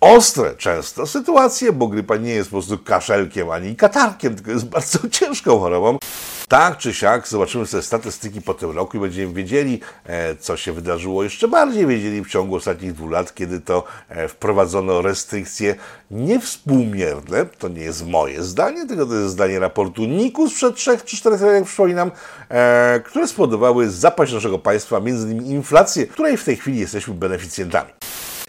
ostre 0.00 0.54
często 0.54 1.06
sytuacje, 1.06 1.72
bo 1.72 1.88
grypa 1.88 2.16
nie 2.16 2.30
jest 2.30 2.50
po 2.50 2.56
prostu 2.56 2.78
kaszelkiem 2.78 3.50
ani 3.50 3.76
katarkiem, 3.76 4.34
tylko 4.34 4.50
jest 4.50 4.66
bardzo 4.66 4.98
ciężką 5.18 5.58
chorobą. 5.58 5.98
Tak 6.48 6.78
czy 6.78 6.94
siak 6.94 7.28
zobaczymy 7.28 7.66
sobie 7.66 7.82
statystyki 7.82 8.42
po 8.42 8.54
tym 8.54 8.70
roku 8.70 8.96
i 8.96 9.00
będziemy 9.00 9.32
wiedzieli, 9.32 9.80
e, 10.04 10.36
co 10.36 10.56
się 10.56 10.72
wydarzyło 10.72 11.24
jeszcze 11.24 11.48
bardziej 11.48 11.86
wiedzieli 11.86 12.24
w 12.24 12.28
ciągu 12.28 12.56
ostatnich 12.56 12.92
dwóch 12.92 13.10
lat, 13.10 13.34
kiedy 13.34 13.60
to 13.60 13.84
e, 14.08 14.28
wprowadzono 14.28 15.02
restrykcje 15.02 15.74
niewspółmierne, 16.10 17.46
to 17.58 17.68
nie 17.68 17.82
jest 17.82 18.06
moje 18.06 18.42
zdanie, 18.42 18.86
tylko 18.86 19.06
to 19.06 19.14
jest 19.14 19.30
zdanie 19.30 19.58
raportu 19.58 20.04
NIKU 20.04 20.48
sprzed 20.50 20.76
3 20.76 20.98
czy 21.04 21.16
4 21.16 21.36
lat, 21.36 21.54
jak 21.54 21.64
przypominam, 21.64 22.10
e, 22.48 23.00
które 23.04 23.28
spowodowały 23.28 23.90
zapaść 23.90 24.32
naszego 24.32 24.58
państwa, 24.58 25.00
między 25.00 25.30
innymi 25.30 25.50
inflację, 25.50 26.06
której 26.06 26.36
w 26.36 26.44
tej 26.44 26.56
chwili 26.56 26.78
jesteśmy 26.80 27.14
beneficjentami. 27.14 27.90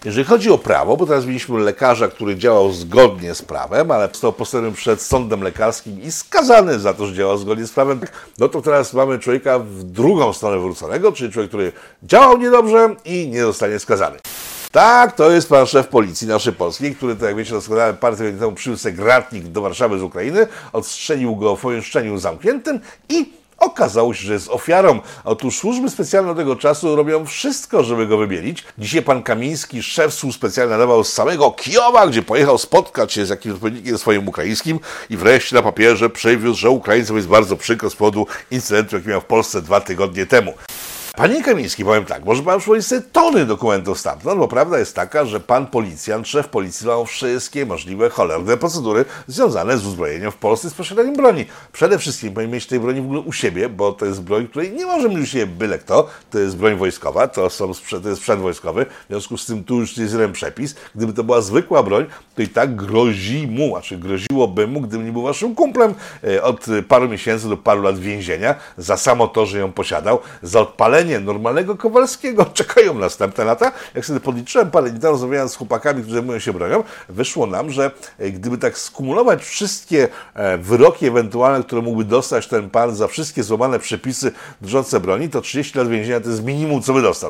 Jeżeli 0.06 0.25
chodzi 0.25 0.51
o 0.51 0.58
prawo, 0.58 0.98
bo 0.98 1.06
teraz 1.06 1.25
mieliśmy 1.25 1.60
lekarza, 1.60 2.08
który 2.08 2.36
działał 2.36 2.72
zgodnie 2.72 3.36
z 3.36 3.42
prawem, 3.42 3.92
ale 3.92 4.08
został 4.08 4.34
postawiony 4.34 4.72
przed 4.72 5.01
sądem 5.01 5.42
lekarskim 5.42 6.01
i 6.01 6.12
skazany 6.12 6.80
za 6.80 6.94
to, 6.94 7.06
że 7.06 7.13
działał 7.13 7.38
zgodnie 7.38 7.68
z 7.68 7.72
prawem, 7.72 8.00
no 8.39 8.50
to 8.50 8.62
teraz 8.62 8.94
mamy 8.94 9.20
człowieka 9.20 9.60
w 9.60 9.84
drugą 9.84 10.34
stronę 10.34 10.60
wróconego, 10.60 11.12
czyli 11.12 11.34
człowiek, 11.34 11.50
który 11.50 11.72
działał 12.04 12.38
niedobrze 12.38 12.96
i 13.06 13.27
nie 13.27 13.42
zostanie 13.42 13.80
skazany. 13.80 14.18
Tak, 14.72 15.16
to 15.16 15.32
jest 15.32 15.50
pan 15.50 15.66
szef 15.66 15.88
policji 15.88 16.27
naszej 16.27 16.54
polskiej, 16.54 16.96
który, 16.96 17.16
tak 17.16 17.24
jak 17.24 17.36
wiecie 17.36 17.51
doskonale, 17.51 17.94
parę 17.94 18.16
tygodni 18.18 18.39
temu 18.39 18.51
przywiózł 18.51 18.92
gratnik 18.92 19.48
do 19.48 19.62
Warszawy 19.62 20.00
z 20.00 20.01
Ukrainy, 20.01 20.48
odstrzelił 20.74 21.36
go 21.36 21.56
w 21.56 21.62
pomieszczeniu 21.62 22.18
zamkniętym 22.18 22.80
i 23.10 23.32
Okazało 23.57 24.13
się, 24.13 24.27
że 24.27 24.33
jest 24.33 24.49
ofiarą. 24.49 24.99
Otóż 25.23 25.57
służby 25.57 25.89
specjalne 25.89 26.35
tego 26.35 26.55
czasu 26.55 26.95
robią 26.95 27.25
wszystko, 27.25 27.83
żeby 27.83 28.07
go 28.07 28.17
wybielić. 28.17 28.63
Dzisiaj 28.77 29.01
pan 29.01 29.23
Kamiński, 29.23 29.83
szef 29.83 30.13
służb 30.13 30.37
specjalnych, 30.37 30.71
nadawał 30.71 31.03
z 31.03 31.13
samego 31.13 31.51
Kijowa, 31.51 32.07
gdzie 32.07 32.21
pojechał 32.21 32.57
spotkać 32.57 33.13
się 33.13 33.25
z 33.25 33.29
jakimś 33.29 33.55
odpowiednikiem 33.55 33.97
swoim 33.97 34.27
ukraińskim 34.27 34.79
i 35.09 35.17
wreszcie 35.17 35.55
na 35.55 35.61
papierze 35.61 36.09
przewiózł, 36.09 36.59
że 36.59 36.69
Ukraińcom 36.69 37.15
jest 37.15 37.27
bardzo 37.27 37.57
przykro 37.57 37.89
z 37.89 37.95
powodu 37.95 38.27
incydentu, 38.51 38.95
jaki 38.95 39.09
miał 39.09 39.21
w 39.21 39.25
Polsce 39.25 39.61
dwa 39.61 39.81
tygodnie 39.81 40.25
temu. 40.25 40.53
Panie 41.17 41.43
Kamiński, 41.43 41.86
powiem 41.86 42.05
tak, 42.05 42.25
może 42.25 42.43
pan 42.43 42.59
przypomnieć 42.59 42.86
sobie 42.86 43.01
tony 43.01 43.45
dokumentów 43.45 44.00
stamtąd, 44.00 44.39
bo 44.39 44.47
prawda 44.47 44.79
jest 44.79 44.95
taka, 44.95 45.25
że 45.25 45.39
pan 45.39 45.67
policjant, 45.67 46.27
szef 46.27 46.47
policji 46.47 46.83
znał 46.83 47.05
wszystkie 47.05 47.65
możliwe 47.65 48.09
cholerne 48.09 48.57
procedury 48.57 49.05
związane 49.27 49.77
z 49.77 49.86
uzbrojeniem 49.86 50.31
w 50.31 50.36
Polsce 50.36 50.69
z 50.69 50.74
posiadaniem 50.74 51.15
broni. 51.15 51.45
Przede 51.71 52.00
wszystkim 52.00 52.33
powinien 52.33 52.53
mieć 52.53 52.67
tej 52.67 52.79
broni 52.79 53.01
w 53.01 53.03
ogóle 53.03 53.19
u 53.19 53.33
siebie, 53.33 53.69
bo 53.69 53.91
to 53.91 54.05
jest 54.05 54.21
broń, 54.21 54.47
której 54.47 54.71
nie 54.71 54.86
może 54.86 55.09
mieć 55.09 55.19
u 55.19 55.25
siebie 55.25 55.47
byle 55.47 55.79
kto. 55.79 56.09
To 56.29 56.39
jest 56.39 56.57
broń 56.57 56.75
wojskowa, 56.75 57.27
to, 57.27 57.50
są, 57.50 57.71
to 58.03 58.09
jest 58.09 58.21
sprzęt 58.21 58.41
wojskowy, 58.41 58.86
w 58.86 59.07
związku 59.09 59.38
z 59.38 59.45
tym 59.45 59.63
tu 59.63 59.79
już 59.79 59.97
jest 59.97 60.13
jeden 60.13 60.31
przepis. 60.31 60.75
Gdyby 60.95 61.13
to 61.13 61.24
była 61.24 61.41
zwykła 61.41 61.83
broń, 61.83 62.05
to 62.36 62.41
i 62.41 62.47
tak 62.47 62.75
grozi 62.75 63.47
mu, 63.47 63.69
znaczy 63.69 63.97
groziłoby 63.97 64.67
mu, 64.67 64.81
gdyby 64.81 65.03
nie 65.03 65.12
był 65.12 65.21
waszym 65.21 65.55
kumplem, 65.55 65.93
e, 66.24 66.43
od 66.43 66.65
paru 66.88 67.09
miesięcy 67.09 67.50
do 67.50 67.57
paru 67.57 67.81
lat 67.81 68.00
więzienia 68.00 68.55
za 68.77 68.97
samo 68.97 69.27
to, 69.27 69.45
że 69.45 69.59
ją 69.59 69.71
posiadał, 69.71 70.19
za 70.41 70.59
odpalenie 70.59 71.06
normalnego 71.19 71.75
Kowalskiego. 71.75 72.45
Czekają 72.53 72.93
następne 72.93 73.43
lata. 73.43 73.71
Jak 73.95 74.05
sobie 74.05 74.19
podliczyłem 74.19 74.71
parę 74.71 74.89
dni 74.89 74.99
temu, 74.99 75.17
z 75.47 75.55
chłopakami, 75.55 76.01
którzy 76.01 76.15
zajmują 76.15 76.39
się 76.39 76.53
bronią, 76.53 76.83
wyszło 77.09 77.47
nam, 77.47 77.71
że 77.71 77.91
e, 78.19 78.31
gdyby 78.31 78.57
tak 78.57 78.77
skumulować 78.77 79.43
wszystkie 79.43 80.07
e, 80.33 80.57
wyroki 80.57 81.07
ewentualne, 81.07 81.63
które 81.63 81.81
mógłby 81.81 82.03
dostać 82.05 82.47
ten 82.47 82.69
pan 82.69 82.95
za 82.95 83.07
wszystkie 83.07 83.43
złamane 83.43 83.79
przepisy 83.79 84.31
dotyczące 84.61 84.99
broni, 84.99 85.29
to 85.29 85.41
30 85.41 85.77
lat 85.77 85.87
więzienia 85.87 86.19
to 86.19 86.29
jest 86.29 86.43
minimum, 86.43 86.81
co 86.81 86.93
by 86.93 87.01
dostał. 87.01 87.29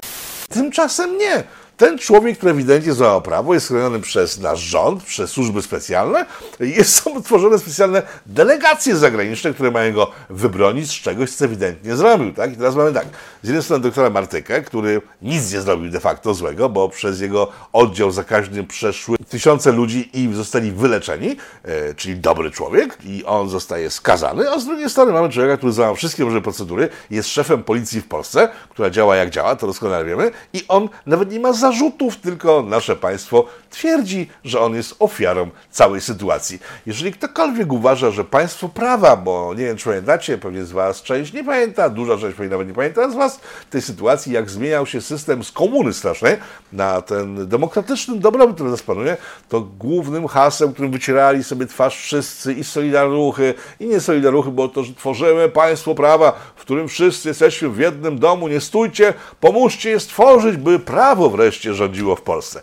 Tymczasem 0.50 1.18
nie. 1.18 1.44
Ten 1.78 1.98
człowiek, 1.98 2.38
który 2.38 2.52
ewidentnie 2.52 2.94
złamał 2.94 3.22
prawo, 3.22 3.54
jest 3.54 3.68
chroniony 3.68 4.00
przez 4.00 4.40
nasz 4.40 4.60
rząd, 4.60 5.04
przez 5.04 5.30
służby 5.32 5.62
specjalne 5.62 6.26
i 6.60 6.84
są 6.96 7.24
tworzone 7.24 7.60
specjalne 7.60 8.02
delegacje 8.26 8.96
zagraniczne, 8.96 9.54
które 9.54 9.72
mają 9.72 9.94
go 9.94 10.12
wybronić 10.30 10.90
z 10.90 10.94
czegoś, 10.94 11.32
co 11.32 11.46
ewidentnie 11.46 11.96
zrobił. 11.96 12.34
Tak? 12.34 12.54
I 12.54 12.58
teraz 12.58 12.76
mamy 12.76 12.94
tak, 12.94 13.06
z 13.44 13.48
jednej 13.48 13.64
strony 13.64 13.84
doktora 13.84 14.10
Martykę, 14.10 14.62
który 14.62 15.02
nic 15.22 15.54
nie 15.54 15.62
zrobił 15.62 15.92
de 15.92 16.00
facto 16.00 16.34
złego, 16.34 16.70
bo 16.70 16.90
przez 16.90 17.22
jego 17.22 17.48
oddział 17.74 18.12
zakaźny 18.12 18.64
przeszły 18.64 19.18
tysiące 19.30 19.72
ludzi 19.72 20.10
i 20.14 20.34
zostali 20.34 20.72
wyleczeni, 20.72 21.38
e, 21.64 21.94
czyli 21.94 22.16
dobry 22.16 22.52
człowiek 22.52 22.98
i 23.06 23.26
on 23.26 23.50
zostaje 23.50 23.90
skazany, 23.90 24.52
a 24.52 24.60
z 24.60 24.66
drugiej 24.66 24.90
strony 24.90 25.12
mamy 25.12 25.30
człowieka, 25.30 25.58
który 25.58 25.74
złamał 25.74 25.96
wszystkie 25.96 26.24
możliwe 26.24 26.44
procedury, 26.44 26.90
jest 27.10 27.30
szefem 27.30 27.64
policji 27.64 28.02
w 28.02 28.08
Polsce, 28.08 28.50
która 28.70 28.90
działa 28.90 29.16
jak 29.16 29.30
działa, 29.30 29.56
to 29.56 29.68
doskonale 29.68 30.06
wiemy, 30.06 30.32
i 30.54 30.66
on 30.68 30.90
nawet 31.06 31.32
nie 31.32 31.40
ma 31.40 31.54
za 31.54 31.67
zarzutów, 31.68 32.18
tylko 32.18 32.64
nasze 32.64 32.96
państwo 32.96 33.46
twierdzi, 33.70 34.30
że 34.44 34.60
on 34.60 34.76
jest 34.76 34.96
ofiarą 35.00 35.50
całej 35.72 36.02
sytuacji. 36.02 36.60
Jeżeli 36.86 37.12
ktokolwiek 37.12 37.74
uważa, 37.74 38.12
że 38.12 38.24
państwo 38.24 38.70
prawa, 38.70 39.16
bo 39.16 39.54
nie 39.54 39.66
wiem, 39.66 39.78
czy 39.78 39.86
pamiętacie, 39.86 40.38
pewnie 40.38 40.64
z 40.64 40.72
Was 40.72 41.02
część 41.02 41.34
nie 41.34 41.44
pamięta, 41.44 41.90
duża 41.90 42.18
część 42.18 42.38
pewnie 42.38 42.52
nawet 42.52 42.68
nie 42.68 42.74
pamięta 42.74 43.10
z 43.10 43.16
Was 43.16 43.40
tej 43.70 43.82
sytuacji, 43.82 44.34
jak 44.34 44.50
zmieniał 44.50 44.86
się 44.86 45.02
system 45.02 45.44
z 45.44 45.52
komuny 45.52 45.94
strasznej 45.94 46.38
na 46.74 47.02
ten 47.02 47.48
demokratyczny 47.48 48.20
dobrobyt, 48.20 48.56
który 48.56 48.72
nas 48.72 48.84
panuje, 48.84 49.18
to 49.50 49.62
głównym 49.62 50.28
hasłem, 50.28 50.74
którym 50.74 50.92
wycierali 50.92 51.44
sobie 51.44 51.66
twarz 51.66 51.98
wszyscy 51.98 52.54
i 52.54 52.64
Solidarruchy, 52.64 53.54
i 53.80 53.88
nie 53.88 54.00
Solidarruchy, 54.00 54.52
bo 54.52 54.68
to, 54.68 54.84
że 54.84 54.94
tworzymy 54.94 55.50
państwo 55.50 55.96
prawa, 55.96 56.32
w 56.56 56.62
którym 56.62 56.88
wszyscy 56.88 57.30
jesteśmy 57.30 57.70
w 57.70 57.80
jednym 57.80 58.20
domu, 58.20 58.48
nie 58.48 58.62
stójcie, 58.62 59.14
pomóżcie 59.40 59.90
je 59.90 60.00
stworzyć, 60.00 60.58
by 60.58 60.80
prawo 60.80 61.30
wreszcie 61.30 61.57
wreszcie 61.58 61.74
rządziło 61.74 62.16
w 62.16 62.22
Polsce. 62.22 62.62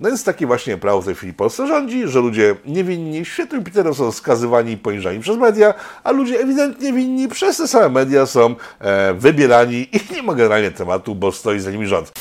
No 0.00 0.08
więc 0.08 0.24
takie 0.24 0.46
właśnie 0.46 0.76
prawo 0.76 1.02
w 1.02 1.04
tej 1.04 1.14
chwili 1.14 1.32
Polsce 1.32 1.66
rządzi, 1.66 2.08
że 2.08 2.20
ludzie 2.20 2.56
niewinni 2.66 3.24
w 3.24 3.28
świetle 3.28 3.58
Jupitera 3.58 3.94
są 3.94 4.12
skazywani 4.12 4.72
i 4.72 4.76
poniżani 4.76 5.20
przez 5.20 5.36
media, 5.36 5.74
a 6.04 6.12
ludzie 6.12 6.40
ewidentnie 6.40 6.92
winni 6.92 7.28
przez 7.28 7.56
te 7.56 7.68
same 7.68 7.88
media 7.88 8.26
są 8.26 8.54
e, 8.80 9.14
wybierani 9.14 9.88
i 9.92 10.14
nie 10.14 10.22
ma 10.22 10.34
generalnie 10.34 10.70
tematu, 10.70 11.14
bo 11.14 11.32
stoi 11.32 11.60
za 11.60 11.70
nimi 11.70 11.86
rząd. 11.86 12.12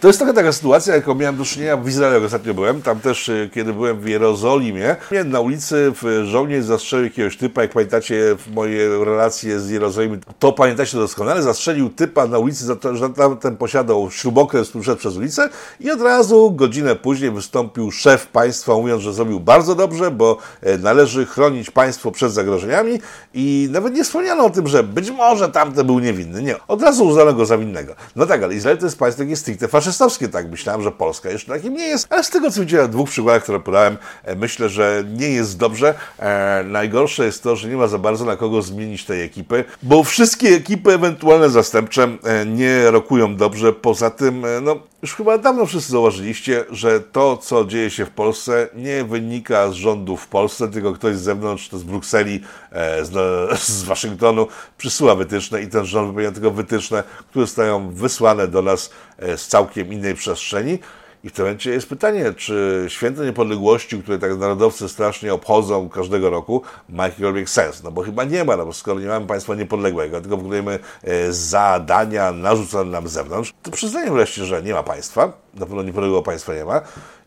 To 0.00 0.06
jest 0.06 0.18
trochę 0.18 0.34
taka 0.34 0.52
sytuacja, 0.52 0.94
jaką 0.94 1.14
miałem 1.14 1.36
do 1.36 1.44
czynienia 1.44 1.76
w 1.76 1.88
Izraelu, 1.88 2.26
ostatnio 2.26 2.54
byłem. 2.54 2.82
Tam 2.82 3.00
też, 3.00 3.28
y, 3.28 3.50
kiedy 3.54 3.72
byłem 3.72 4.00
w 4.00 4.08
Jerozolimie, 4.08 4.96
na 5.24 5.40
ulicy 5.40 5.92
żołnierz 6.24 6.64
zastrzelił 6.64 7.04
jakiegoś 7.04 7.36
typa, 7.36 7.62
jak 7.62 7.70
pamiętacie 7.70 8.36
moje 8.54 9.04
relacje 9.04 9.60
z 9.60 9.70
Jerozolimy, 9.70 10.18
to 10.38 10.52
pamiętacie 10.52 10.98
doskonale, 10.98 11.42
zastrzelił 11.42 11.90
typa 11.90 12.26
na 12.26 12.38
ulicy 12.38 12.64
za 12.64 12.76
to, 12.76 12.96
że 12.96 13.10
tamten 13.10 13.56
posiadał 13.56 14.10
śrubokręt, 14.10 14.68
który 14.68 14.84
szedł 14.84 14.98
przez 14.98 15.16
ulicę 15.16 15.48
i 15.80 15.90
od 15.90 16.00
razu 16.00 16.50
godzinę 16.50 16.96
później 16.96 17.30
wystąpił 17.30 17.90
szef 17.90 18.26
państwa, 18.26 18.74
mówiąc, 18.74 19.02
że 19.02 19.12
zrobił 19.12 19.40
bardzo 19.40 19.74
dobrze, 19.74 20.10
bo 20.10 20.38
e, 20.62 20.78
należy 20.78 21.26
chronić 21.26 21.70
państwo 21.70 22.10
przed 22.10 22.32
zagrożeniami 22.32 23.00
i 23.34 23.68
nawet 23.70 23.94
nie 23.94 24.04
wspomniano 24.04 24.44
o 24.44 24.50
tym, 24.50 24.66
że 24.66 24.82
być 24.82 25.10
może 25.10 25.48
tamten 25.48 25.86
był 25.86 25.98
niewinny. 25.98 26.42
Nie, 26.42 26.56
od 26.68 26.82
razu 26.82 27.06
uznano 27.06 27.32
go 27.32 27.46
za 27.46 27.58
winnego. 27.58 27.94
No 28.16 28.26
tak, 28.26 28.42
ale 28.42 28.54
Izrael 28.54 28.78
to 28.78 28.86
jest 28.86 28.98
państwo 28.98 29.22
takie 29.22 29.36
stricte 29.36 29.68
faszystowskie 29.68 29.87
faszystowskie, 29.88 30.28
tak 30.28 30.50
myślałem, 30.50 30.82
że 30.82 30.92
Polska 30.92 31.30
jeszcze 31.30 31.52
takim 31.52 31.74
nie 31.74 31.86
jest, 31.86 32.06
ale 32.10 32.24
z 32.24 32.30
tego 32.30 32.50
co 32.50 32.60
widziałem, 32.60 32.90
dwóch 32.90 33.10
przykładach, 33.10 33.42
które 33.42 33.60
podałem, 33.60 33.96
e, 34.24 34.36
myślę, 34.36 34.68
że 34.68 35.04
nie 35.16 35.30
jest 35.30 35.58
dobrze. 35.58 35.94
E, 36.18 36.64
najgorsze 36.64 37.24
jest 37.24 37.42
to, 37.42 37.56
że 37.56 37.68
nie 37.68 37.76
ma 37.76 37.86
za 37.86 37.98
bardzo 37.98 38.24
na 38.24 38.36
kogo 38.36 38.62
zmienić 38.62 39.04
tej 39.04 39.22
ekipy, 39.22 39.64
bo 39.82 40.04
wszystkie 40.04 40.48
ekipy 40.48 40.92
ewentualne 40.92 41.50
zastępcze 41.50 42.08
e, 42.24 42.46
nie 42.46 42.90
rokują 42.90 43.36
dobrze. 43.36 43.72
Poza 43.72 44.10
tym, 44.10 44.44
e, 44.44 44.60
no, 44.60 44.76
już 45.02 45.14
chyba 45.14 45.38
dawno 45.38 45.66
wszyscy 45.66 45.92
zauważyliście, 45.92 46.64
że 46.70 47.00
to, 47.00 47.36
co 47.36 47.64
dzieje 47.64 47.90
się 47.90 48.04
w 48.04 48.10
Polsce, 48.10 48.68
nie 48.74 49.04
wynika 49.04 49.70
z 49.70 49.74
rządów 49.74 50.22
w 50.22 50.28
Polsce, 50.28 50.68
tylko 50.68 50.92
ktoś 50.92 51.16
z 51.16 51.20
zewnątrz, 51.20 51.68
to 51.68 51.78
z 51.78 51.82
Brukseli, 51.82 52.40
e, 52.72 53.04
z, 53.04 53.10
z 53.78 53.82
Waszyngtonu, 53.82 54.46
przysyła 54.78 55.14
wytyczne 55.14 55.62
i 55.62 55.68
ten 55.68 55.86
rząd 55.86 56.08
wypełnia 56.08 56.32
tylko 56.32 56.50
wytyczne, 56.50 57.02
które 57.30 57.46
zostają 57.46 57.90
wysłane 57.90 58.48
do 58.48 58.62
nas 58.62 58.90
z 59.36 59.46
całkiem 59.46 59.92
innej 59.92 60.14
przestrzeni. 60.14 60.78
I 61.24 61.28
w 61.28 61.32
tym 61.32 61.44
momencie 61.44 61.70
jest 61.70 61.88
pytanie, 61.88 62.32
czy 62.36 62.84
święto 62.88 63.24
niepodległości, 63.24 64.02
które 64.02 64.18
tak 64.18 64.38
narodowcy 64.38 64.88
strasznie 64.88 65.34
obchodzą 65.34 65.88
każdego 65.88 66.30
roku, 66.30 66.62
ma 66.88 67.04
jakikolwiek 67.04 67.50
sens? 67.50 67.82
No 67.82 67.90
bo 67.90 68.02
chyba 68.02 68.24
nie 68.24 68.44
ma, 68.44 68.56
no 68.56 68.66
bo 68.66 68.72
skoro 68.72 69.00
nie 69.00 69.06
mamy 69.06 69.26
państwa 69.26 69.54
niepodległego, 69.54 70.20
tylko 70.20 70.36
wykonujemy 70.36 70.78
e, 71.02 71.32
zadania 71.32 72.32
narzucone 72.32 72.90
nam 72.90 73.08
z 73.08 73.12
zewnątrz, 73.12 73.54
to 73.62 73.70
przyznaję 73.70 74.10
wreszcie, 74.10 74.44
że 74.44 74.62
nie 74.62 74.74
ma 74.74 74.82
państwa, 74.82 75.32
na 75.54 75.66
pewno 75.66 75.82
niepodległego 75.82 76.22
państwa 76.22 76.54
nie 76.54 76.64
ma 76.64 76.80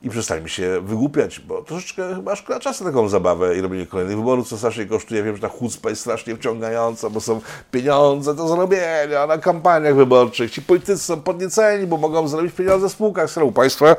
i 0.03 0.09
przestańmy 0.09 0.49
się 0.49 0.81
wygłupiać, 0.81 1.39
bo 1.39 1.61
troszeczkę 1.61 2.15
chyba 2.15 2.35
szkoda 2.35 2.59
czasu 2.59 2.83
na 2.83 2.89
taką 2.89 3.09
zabawę 3.09 3.57
i 3.57 3.61
robienie 3.61 3.85
kolejnych 3.85 4.17
wyborów, 4.17 4.47
co 4.47 4.57
strasznie 4.57 4.85
kosztuje. 4.85 5.23
Wiem, 5.23 5.35
że 5.35 5.41
ta 5.41 5.49
chucpa 5.49 5.89
jest 5.89 6.01
strasznie 6.01 6.35
wciągająca, 6.35 7.09
bo 7.09 7.21
są 7.21 7.41
pieniądze 7.71 8.35
do 8.35 8.47
zrobienia 8.47 9.27
na 9.27 9.37
kampaniach 9.37 9.95
wyborczych. 9.95 10.51
Ci 10.51 10.61
politycy 10.61 11.03
są 11.03 11.21
podnieceni, 11.21 11.87
bo 11.87 11.97
mogą 11.97 12.27
zrobić 12.27 12.55
pieniądze 12.55 12.89
w 12.89 12.91
spółkach 12.91 13.31
Skarbu 13.31 13.51
Państwa 13.51 13.95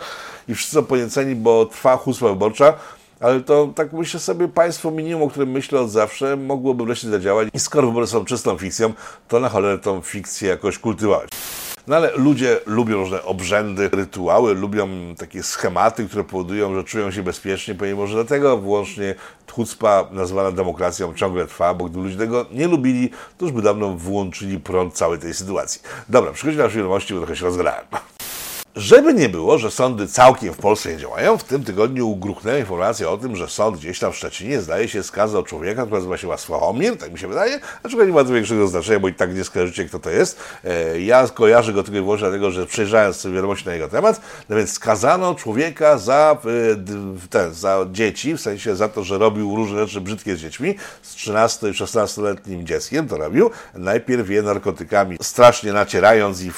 i 0.48 0.54
wszyscy 0.54 0.74
są 0.74 0.84
podnieceni, 0.84 1.34
bo 1.34 1.66
trwa 1.66 1.96
chucpa 1.96 2.28
wyborcza. 2.28 2.74
Ale 3.20 3.40
to 3.40 3.68
tak 3.74 3.92
myślę 3.92 4.20
sobie, 4.20 4.48
państwo 4.48 4.90
minimum, 4.90 5.22
o 5.22 5.30
którym 5.30 5.50
myślę 5.50 5.80
od 5.80 5.90
zawsze, 5.90 6.36
mogłoby 6.36 6.84
wreszcie 6.84 7.08
zadziałać. 7.08 7.48
I 7.54 7.60
skoro 7.60 7.88
wybory 7.88 8.06
są 8.06 8.24
czystą 8.24 8.58
fikcją, 8.58 8.92
to 9.28 9.40
na 9.40 9.48
cholerę 9.48 9.78
tą 9.78 10.00
fikcję 10.00 10.48
jakoś 10.48 10.78
kultywować. 10.78 11.30
No 11.86 11.96
ale 11.96 12.10
ludzie 12.16 12.60
lubią 12.66 12.96
różne 12.96 13.22
obrzędy, 13.22 13.88
rytuały, 13.92 14.54
lubią 14.54 14.88
takie 15.18 15.42
schematy, 15.42 16.08
które 16.08 16.24
powodują, 16.24 16.74
że 16.74 16.84
czują 16.84 17.10
się 17.10 17.22
bezpiecznie, 17.22 17.74
pomimo, 17.74 18.06
że 18.06 18.14
dlatego 18.14 18.58
włącznie 18.58 19.14
chucpa 19.52 20.08
nazwana 20.12 20.52
demokracją 20.52 21.14
ciągle 21.14 21.46
trwa, 21.46 21.74
bo 21.74 21.84
gdyby 21.84 22.04
ludzie 22.04 22.16
tego 22.16 22.46
nie 22.52 22.68
lubili, 22.68 23.10
to 23.38 23.44
już 23.44 23.54
by 23.54 23.62
dawno 23.62 23.88
włączyli 23.88 24.60
prąd 24.60 24.94
całej 24.94 25.18
tej 25.18 25.34
sytuacji. 25.34 25.82
Dobra, 26.08 26.32
przechodzimy 26.32 26.62
na 26.62 26.68
wiadomości, 26.68 27.14
bo 27.14 27.20
trochę 27.20 27.36
się 27.36 27.44
rozgrałem. 27.44 27.84
Żeby 28.76 29.14
nie 29.14 29.28
było, 29.28 29.58
że 29.58 29.70
sądy 29.70 30.08
całkiem 30.08 30.54
w 30.54 30.56
Polsce 30.56 30.92
nie 30.92 30.98
działają, 30.98 31.38
w 31.38 31.44
tym 31.44 31.64
tygodniu 31.64 32.16
gruchnęła 32.16 32.58
informacja 32.58 33.10
o 33.10 33.18
tym, 33.18 33.36
że 33.36 33.48
sąd 33.48 33.76
gdzieś 33.76 33.98
tam 33.98 34.12
w 34.12 34.16
Szczecinie 34.16 34.60
zdaje 34.60 34.88
się 34.88 35.02
skazał 35.02 35.42
człowieka, 35.42 35.82
który 35.82 35.96
nazywa 35.96 36.16
się 36.16 36.38
Sławomir, 36.38 36.96
tak 36.96 37.12
mi 37.12 37.18
się 37.18 37.28
wydaje, 37.28 37.60
dlaczego 37.82 38.04
nie 38.04 38.12
ma 38.12 38.24
to 38.24 38.32
większego 38.32 38.68
znaczenia, 38.68 39.00
bo 39.00 39.08
i 39.08 39.14
tak 39.14 39.34
nie 39.34 39.44
skojarzycie, 39.44 39.84
kto 39.84 39.98
to 39.98 40.10
jest. 40.10 40.40
E, 40.64 41.00
ja 41.00 41.28
kojarzę 41.28 41.72
go 41.72 41.82
tylko 41.82 41.98
i 41.98 42.00
wyłącznie 42.00 42.28
dlatego, 42.28 42.50
że 42.50 42.66
przejrzałem 42.66 43.12
wiadomości 43.34 43.66
na 43.66 43.74
jego 43.74 43.88
temat, 43.88 44.20
no 44.48 44.56
więc 44.56 44.72
skazano 44.72 45.34
człowieka 45.34 45.98
za, 45.98 46.38
e, 46.44 47.28
ten, 47.30 47.54
za 47.54 47.86
dzieci, 47.92 48.34
w 48.34 48.40
sensie 48.40 48.76
za 48.76 48.88
to, 48.88 49.04
że 49.04 49.18
robił 49.18 49.56
różne 49.56 49.86
rzeczy 49.86 50.00
brzydkie 50.00 50.36
z 50.36 50.40
dziećmi, 50.40 50.74
z 51.02 51.14
13 51.14 51.68
i 51.68 51.72
16-letnim 51.72 52.64
dzieckiem 52.64 53.08
to 53.08 53.16
robił. 53.16 53.50
Najpierw 53.74 54.30
je 54.30 54.42
narkotykami, 54.42 55.16
strasznie 55.22 55.72
nacierając 55.72 56.42
i 56.42 56.52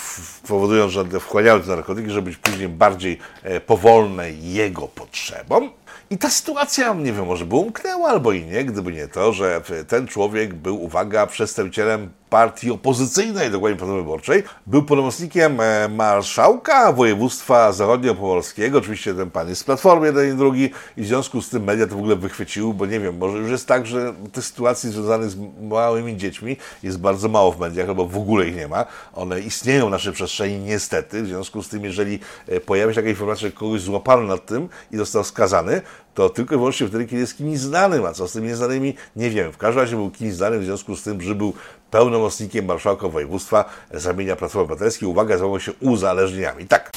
powodując, 0.49 0.92
że 0.92 1.04
wchłaniając 1.21 1.66
narkotyki, 1.66 2.03
żeby 2.11 2.30
być 2.30 2.37
później 2.37 2.68
bardziej 2.68 3.18
e, 3.42 3.61
powolne 3.61 4.30
jego 4.30 4.88
potrzebom. 4.88 5.70
I 6.11 6.18
ta 6.18 6.30
sytuacja, 6.30 6.94
nie 6.94 7.12
wiem, 7.12 7.26
może 7.26 7.46
by 7.46 7.56
umknęła 7.56 8.08
albo 8.08 8.32
i 8.32 8.44
nie, 8.44 8.64
gdyby 8.64 8.92
nie 8.92 9.08
to, 9.08 9.32
że 9.32 9.62
ten 9.88 10.06
człowiek 10.06 10.54
był, 10.54 10.82
uwaga, 10.82 11.26
przedstawicielem 11.26 12.11
partii 12.34 12.70
opozycyjnej, 12.70 13.50
dokładnie 13.50 13.76
Platformy 13.78 14.02
Wyborczej. 14.02 14.42
Był 14.66 14.82
pełnomocnikiem 14.82 15.61
e, 15.61 15.88
marszałka 15.88 16.92
województwa 16.92 17.73
zachodniopomorskiego, 17.73 18.78
oczywiście 18.78 19.14
ten 19.14 19.30
pan 19.30 19.49
jest 19.49 19.61
z 19.61 19.64
Platformy, 19.64 20.06
jeden 20.06 20.34
i 20.34 20.38
drugi, 20.38 20.70
i 20.96 21.02
w 21.02 21.06
związku 21.06 21.42
z 21.42 21.49
tym 21.49 21.64
media 21.64 21.87
to 21.87 21.94
w 21.94 21.99
ogóle 21.99 22.16
wychwyciły, 22.16 22.75
bo 22.75 22.87
nie 22.87 23.00
wiem, 23.00 23.18
może 23.18 23.38
już 23.38 23.50
jest 23.50 23.66
tak, 23.68 23.87
że 23.87 24.14
tych 24.32 24.44
sytuacji 24.44 24.90
związanych 24.90 25.30
z 25.30 25.37
małymi 25.62 26.16
dziećmi 26.16 26.56
jest 26.82 27.00
bardzo 27.00 27.28
mało 27.28 27.52
w 27.52 27.61
mediach, 27.61 27.88
albo 27.88 28.06
w 28.06 28.16
ogóle 28.16 28.49
ich 28.49 28.56
nie 28.56 28.68
ma. 28.68 28.84
One 29.14 29.40
istnieją 29.40 29.87
w 29.87 29.90
naszej 29.90 30.12
przestrzeni 30.12 30.58
niestety, 30.58 31.23
w 31.23 31.26
związku 31.26 31.62
z 31.62 31.68
tym, 31.68 31.84
jeżeli 31.84 32.18
e, 32.49 32.61
pojawia 32.61 32.92
się 32.92 32.96
taka 32.96 33.08
informacja, 33.08 33.49
że 33.49 33.52
kogoś 33.52 33.80
złapano 33.80 34.23
nad 34.23 34.46
tym 34.46 34.68
i 34.92 34.96
został 34.96 35.25
skazany, 35.25 35.82
to 36.15 36.29
tylko 36.29 36.55
i 36.55 36.59
wyłącznie 36.59 36.89
wtedy, 36.89 37.07
kiedy 37.07 37.21
jest 37.21 37.37
kimś 37.37 37.59
znanym, 37.59 38.05
a 38.05 38.13
co 38.13 38.29
z 38.29 38.33
tymi 38.33 38.49
nieznanymi, 38.49 38.95
nie 39.17 39.31
wiem. 39.31 39.53
W 39.53 39.59
każdym 39.59 39.81
razie 39.81 39.97
był 39.97 40.11
kimś 40.11 40.35
znanym 40.35 40.61
w 40.61 40.65
związku 40.65 40.97
z 40.97 41.03
tym, 41.03 41.21
że 41.21 41.35
był 41.35 41.53
pełnomocnikiem 41.91 42.65
marszałka 42.65 43.09
województwa 43.09 43.65
z 43.95 44.07
ramienia 44.07 44.37
Platformy 44.37 44.65
Obywatelskiej. 44.65 45.09
Uwaga, 45.09 45.37
zajmował 45.37 45.61
się 45.61 45.73
uzależnieniami. 45.81 46.67
Tak. 46.67 46.91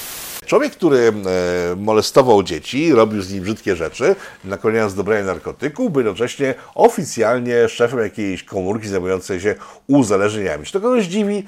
Człowiek, 0.46 0.72
który 0.72 1.00
e, 1.00 1.13
molestował 1.75 2.44
dzieci, 2.44 2.94
robił 2.94 3.22
z 3.22 3.30
nimi 3.30 3.42
brzydkie 3.42 3.75
rzeczy, 3.75 4.16
nakłaniając 4.44 4.94
do 4.94 5.04
brania 5.04 5.24
narkotyków, 5.24 5.92
był 5.92 6.01
jednocześnie 6.01 6.56
oficjalnie 6.75 7.70
szefem 7.70 8.00
jakiejś 8.00 8.44
komórki 8.44 8.88
zajmującej 8.88 9.42
się 9.42 9.56
uzależnieniami. 9.88 10.66
Czy 10.66 10.72
to 10.72 10.82
kogoś 10.82 11.06
dziwi? 11.06 11.44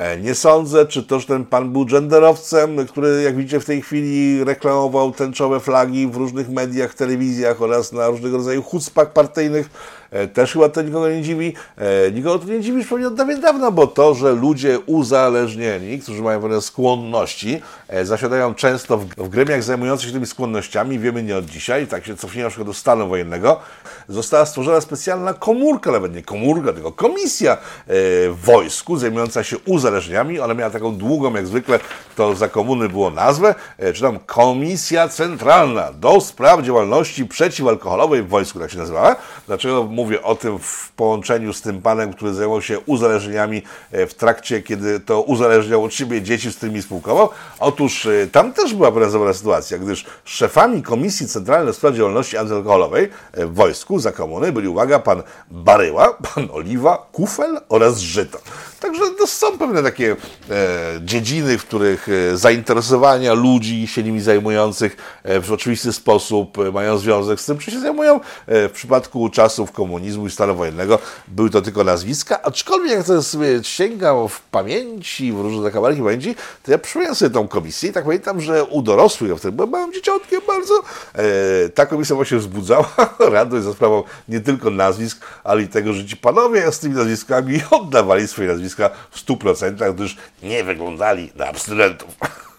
E, 0.00 0.20
nie 0.20 0.34
sądzę, 0.34 0.86
czy 0.86 1.02
to, 1.02 1.20
że 1.20 1.26
ten 1.26 1.44
pan 1.44 1.72
był 1.72 1.86
genderowcem, 1.86 2.86
który, 2.86 3.22
jak 3.22 3.36
widzicie, 3.36 3.60
w 3.60 3.64
tej 3.64 3.82
chwili 3.82 4.44
reklamował 4.44 5.12
tęczowe 5.12 5.60
flagi 5.60 6.06
w 6.06 6.16
różnych 6.16 6.48
mediach, 6.48 6.94
telewizjach 6.94 7.62
oraz 7.62 7.92
na 7.92 8.08
różnego 8.08 8.36
rodzaju 8.36 8.62
chucpach 8.62 9.12
partyjnych. 9.12 9.70
E, 10.10 10.28
też 10.28 10.52
chyba 10.52 10.68
to 10.68 10.82
nikogo 10.82 11.10
nie 11.10 11.22
dziwi. 11.22 11.54
E, 11.76 12.12
nikogo 12.12 12.38
to 12.38 12.52
nie 12.52 12.60
dziwi 12.60 12.78
już 12.78 12.86
pewnie 12.88 13.06
od 13.06 13.14
dawna, 13.14 13.70
bo 13.70 13.86
to, 13.86 14.14
że 14.14 14.32
ludzie 14.32 14.78
uzależnieni, 14.78 15.98
którzy 15.98 16.22
mają 16.22 16.40
pewne 16.40 16.60
skłonności, 16.60 17.62
zasiadają 18.02 18.54
często 18.54 18.98
w, 18.98 19.06
w 19.06 19.28
gremiach 19.28 19.62
zajmujących 19.62 20.06
się 20.06 20.12
tymi 20.12 20.26
skłonnościami, 20.26 20.98
wiemy 20.98 21.22
nie 21.22 21.36
od 21.36 21.44
dzisiaj, 21.44 21.86
tak 21.86 22.06
się 22.06 22.16
cofniemy 22.16 22.44
na 22.44 22.50
przykład 22.50 22.68
do 22.68 22.74
stanu 22.74 23.08
wojennego, 23.08 23.60
została 24.08 24.46
stworzona 24.46 24.80
specjalna 24.80 25.34
komórka, 25.34 25.90
nawet 25.90 26.14
nie 26.14 26.22
komórka, 26.22 26.72
tylko 26.72 26.92
komisja 26.92 27.56
w 27.86 28.36
wojsku 28.44 28.96
zajmująca 28.96 29.44
się 29.44 29.58
uzależnieniami. 29.58 30.40
Ona 30.40 30.54
miała 30.54 30.70
taką 30.70 30.96
długą, 30.96 31.34
jak 31.34 31.46
zwykle 31.46 31.80
to 32.16 32.34
za 32.34 32.48
komuny 32.48 32.88
było 32.88 33.10
nazwę, 33.10 33.54
e, 33.78 33.92
czy 33.92 34.02
tam 34.02 34.18
Komisja 34.26 35.08
Centralna 35.08 35.92
do 35.92 36.20
spraw 36.20 36.62
działalności 36.62 37.26
przeciwalkoholowej 37.26 38.22
w 38.22 38.28
wojsku, 38.28 38.58
tak 38.58 38.70
się 38.70 38.78
nazywała. 38.78 39.16
Dlaczego 39.46 39.84
mówię 40.00 40.22
o 40.22 40.34
tym 40.34 40.58
w 40.58 40.92
połączeniu 40.96 41.52
z 41.52 41.62
tym 41.62 41.82
panem, 41.82 42.12
który 42.12 42.34
zajmował 42.34 42.62
się 42.62 42.80
uzależnieniami 42.80 43.62
e, 43.92 44.06
w 44.06 44.14
trakcie, 44.14 44.62
kiedy 44.62 45.00
to 45.00 45.22
uzależniał 45.22 45.84
od 45.84 45.94
siebie 45.94 46.22
dzieci, 46.22 46.52
z 46.52 46.56
którymi 46.56 46.82
spółkował? 46.82 47.28
Otóż 47.58 48.06
e, 48.06 48.26
tam 48.32 48.52
też 48.52 48.74
była 48.74 48.92
pewna 48.92 49.32
sytuacja, 49.32 49.78
gdyż 49.78 50.06
szefami 50.24 50.82
Komisji 50.82 51.28
Centralnej 51.28 51.74
spraw 51.74 51.94
działalności 51.94 52.36
antyalkoholowej 52.36 53.08
w 53.34 53.54
wojsku 53.54 53.98
za 53.98 54.12
komuny 54.12 54.52
byli, 54.52 54.68
uwaga, 54.68 54.98
pan 54.98 55.22
Baryła, 55.50 56.16
pan 56.34 56.48
Oliwa, 56.52 57.06
Kufel 57.12 57.60
oraz 57.68 57.98
Żyto. 57.98 58.38
Także 58.80 59.02
to 59.18 59.26
są 59.26 59.58
pewne 59.58 59.82
takie 59.82 60.16
e, 60.50 60.56
dziedziny, 61.00 61.58
w 61.58 61.64
których 61.64 62.08
e, 62.08 62.36
zainteresowania 62.36 63.34
ludzi 63.34 63.86
się 63.86 64.02
nimi 64.02 64.20
zajmujących 64.20 64.96
e, 65.22 65.40
w 65.40 65.52
oczywisty 65.52 65.92
sposób 65.92 66.58
e, 66.58 66.72
mają 66.72 66.98
związek 66.98 67.40
z 67.40 67.46
tym, 67.46 67.58
czy 67.58 67.70
się 67.70 67.80
zajmują. 67.80 68.20
W 68.46 68.70
przypadku 68.72 69.28
czasów 69.28 69.72
komunizmu 69.72 70.26
i 70.26 70.30
stanu 70.30 70.54
wojennego 70.54 70.98
były 71.28 71.50
to 71.50 71.62
tylko 71.62 71.84
nazwiska, 71.84 72.42
aczkolwiek 72.42 72.92
jak 72.92 73.06
to 73.06 73.22
sobie 73.22 73.64
sięgam 73.64 74.28
w 74.28 74.40
pamięci, 74.40 75.32
w 75.32 75.40
różne 75.40 75.62
zakamarki 75.62 76.02
pamięci, 76.02 76.34
to 76.62 76.72
ja 76.72 76.78
przypominam 76.78 77.14
sobie 77.14 77.30
tą 77.30 77.48
komisję 77.48 77.90
i 77.90 77.92
tak 77.92 78.04
pamiętam, 78.04 78.40
że 78.40 78.64
u 78.64 78.82
dorosłych, 78.82 79.30
ja 79.30 79.36
wtedy 79.36 79.52
byłem 79.52 79.70
małym 79.70 79.92
dzieciątkiem 79.92 80.40
bardzo, 80.46 80.74
e, 81.14 81.68
ta 81.68 81.86
komisja 81.86 82.16
właśnie 82.16 82.38
wzbudzała 82.38 82.88
radość 83.18 83.64
za 83.64 83.72
sprawą 83.72 84.02
nie 84.28 84.40
tylko 84.40 84.70
nazwisk, 84.70 85.26
ale 85.44 85.62
i 85.62 85.68
tego, 85.68 85.92
że 85.92 86.06
ci 86.06 86.16
panowie 86.16 86.72
z 86.72 86.78
tymi 86.78 86.94
nazwiskami 86.94 87.60
oddawali 87.70 88.28
swoje 88.28 88.48
nazwiska 88.48 88.69
w 89.10 89.26
100%, 89.26 89.94
gdyż 89.94 90.16
nie 90.42 90.64
wyglądali 90.64 91.32
na 91.36 91.46
abstynentów. 91.46 92.08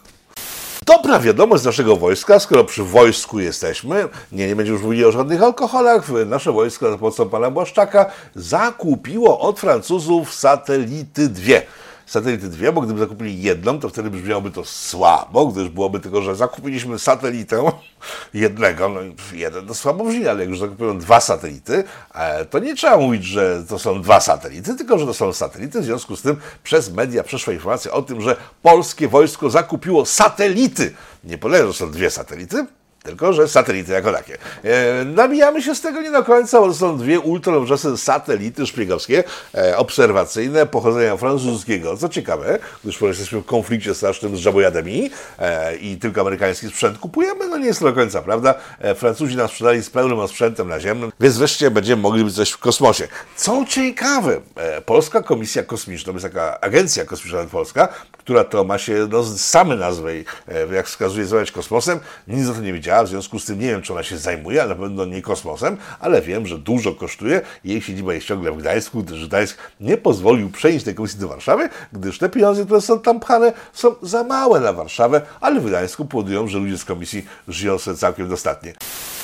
Dobra 0.85 1.19
wiadomość 1.19 1.63
z 1.63 1.65
naszego 1.65 1.95
wojska, 1.95 2.39
skoro 2.39 2.63
przy 2.63 2.83
wojsku 2.83 3.39
jesteśmy, 3.39 4.07
nie, 4.31 4.47
nie 4.47 4.55
będziemy 4.55 4.75
już 4.75 4.85
mówili 4.85 5.05
o 5.05 5.11
żadnych 5.11 5.43
alkoholach, 5.43 6.09
nasze 6.25 6.51
wojsko 6.51 6.91
za 6.91 6.97
pomocą 6.97 7.29
pana 7.29 7.51
Błaszczaka 7.51 8.05
zakupiło 8.35 9.39
od 9.39 9.59
Francuzów 9.59 10.33
satelity 10.33 11.29
dwie 11.29 11.61
satelity 12.05 12.49
dwie, 12.49 12.71
bo 12.71 12.81
gdyby 12.81 12.99
zakupili 12.99 13.41
jedną, 13.41 13.79
to 13.79 13.89
wtedy 13.89 14.09
brzmiałoby 14.09 14.51
to 14.51 14.65
słabo, 14.65 15.47
gdyż 15.47 15.69
byłoby 15.69 15.99
tylko, 15.99 16.21
że 16.21 16.35
zakupiliśmy 16.35 16.99
satelitę 16.99 17.71
jednego, 18.33 18.89
no 18.89 18.99
jeden 19.33 19.67
to 19.67 19.73
słabo 19.73 20.03
brzmi, 20.03 20.27
ale 20.27 20.39
jak 20.39 20.49
już 20.49 20.59
zakupują 20.59 20.99
dwa 20.99 21.19
satelity, 21.19 21.83
e, 22.13 22.45
to 22.45 22.59
nie 22.59 22.75
trzeba 22.75 22.97
mówić, 22.97 23.23
że 23.23 23.63
to 23.69 23.79
są 23.79 24.01
dwa 24.01 24.19
satelity, 24.19 24.75
tylko 24.75 24.99
że 24.99 25.05
to 25.05 25.13
są 25.13 25.33
satelity, 25.33 25.81
w 25.81 25.85
związku 25.85 26.15
z 26.15 26.21
tym 26.21 26.37
przez 26.63 26.93
media 26.93 27.23
przeszła 27.23 27.53
informacja 27.53 27.91
o 27.91 28.01
tym, 28.01 28.21
że 28.21 28.35
polskie 28.61 29.07
wojsko 29.07 29.49
zakupiło 29.49 30.05
satelity. 30.05 30.93
Nie 31.23 31.37
polega, 31.37 31.67
że 31.67 31.73
są 31.73 31.91
dwie 31.91 32.09
satelity, 32.09 32.65
tylko, 33.03 33.33
że 33.33 33.47
satelity 33.47 33.91
jako 33.91 34.11
takie. 34.11 34.37
E, 34.63 35.05
nabijamy 35.05 35.61
się 35.61 35.75
z 35.75 35.81
tego 35.81 36.01
nie 36.01 36.11
do 36.11 36.23
końca, 36.23 36.59
bo 36.59 36.67
to 36.67 36.73
są 36.73 36.97
dwie 36.97 37.19
ultranowoczesne 37.19 37.97
satelity 37.97 38.67
szpiegowskie, 38.67 39.23
e, 39.55 39.77
obserwacyjne, 39.77 40.65
pochodzenia 40.65 41.17
francuskiego. 41.17 41.97
Co 41.97 42.09
ciekawe, 42.09 42.59
gdyż 42.83 43.01
jesteśmy 43.01 43.39
w 43.39 43.45
konflikcie 43.45 43.95
strasznym 43.95 44.37
z 44.37 44.39
żabojadami 44.39 45.09
e, 45.39 45.75
i 45.75 45.97
tylko 45.97 46.21
amerykański 46.21 46.67
sprzęt 46.67 46.97
kupujemy, 46.97 47.47
no 47.47 47.57
nie 47.57 47.65
jest 47.65 47.79
to 47.79 47.85
do 47.85 47.93
końca 47.93 48.21
prawda. 48.21 48.55
E, 48.79 48.95
Francuzi 48.95 49.35
nas 49.35 49.51
sprzedali 49.51 49.83
z 49.83 49.89
pełnym 49.89 50.27
sprzętem 50.27 50.67
naziemnym, 50.67 51.11
więc 51.19 51.37
wreszcie 51.37 51.71
będziemy 51.71 52.01
mogli 52.01 52.23
być 52.23 52.35
coś 52.35 52.51
w 52.51 52.57
kosmosie. 52.57 53.07
Co 53.35 53.65
ciekawe, 53.67 54.41
e, 54.55 54.81
Polska 54.81 55.21
Komisja 55.21 55.63
Kosmiczna, 55.63 56.13
to 56.13 56.19
jest 56.19 56.23
taka 56.23 56.61
agencja 56.61 57.05
kosmiczna 57.05 57.43
polska, 57.43 57.87
która 58.17 58.43
to 58.43 58.63
ma 58.63 58.77
się 58.77 59.07
no, 59.09 59.23
same 59.23 59.75
nazwy, 59.75 60.25
e, 60.47 60.75
jak 60.75 60.87
wskazuje, 60.87 61.25
zwać 61.25 61.51
kosmosem, 61.51 61.99
nic 62.27 62.49
o 62.49 62.53
to 62.53 62.61
nie 62.61 62.73
w 63.03 63.07
związku 63.07 63.39
z 63.39 63.45
tym 63.45 63.59
nie 63.59 63.67
wiem, 63.67 63.81
czy 63.81 63.93
ona 63.93 64.03
się 64.03 64.17
zajmuje, 64.17 64.61
ale 64.61 64.75
na 64.75 64.81
pewno 64.81 65.05
nie 65.05 65.21
kosmosem, 65.21 65.77
ale 65.99 66.21
wiem, 66.21 66.47
że 66.47 66.57
dużo 66.57 66.93
kosztuje. 66.93 67.41
Jej 67.63 67.81
siedziba 67.81 68.13
jest 68.13 68.27
ciągle 68.27 68.51
w 68.51 68.57
Gdańsku, 68.57 69.03
gdyż 69.03 69.27
Gdańsk 69.27 69.57
nie 69.79 69.97
pozwolił 69.97 70.49
przenieść 70.49 70.85
tej 70.85 70.95
komisji 70.95 71.19
do 71.19 71.27
Warszawy, 71.27 71.69
gdyż 71.93 72.17
te 72.17 72.29
pieniądze, 72.29 72.65
które 72.65 72.81
są 72.81 72.99
tam 72.99 73.19
pchane, 73.19 73.53
są 73.73 73.95
za 74.01 74.23
małe 74.23 74.59
na 74.59 74.73
Warszawę, 74.73 75.21
ale 75.41 75.59
w 75.59 75.67
Gdańsku 75.67 76.05
powodują, 76.05 76.47
że 76.47 76.59
ludzie 76.59 76.77
z 76.77 76.85
komisji 76.85 77.25
żyją 77.47 77.79
sobie 77.79 77.97
całkiem 77.97 78.29
dostatnie. 78.29 78.73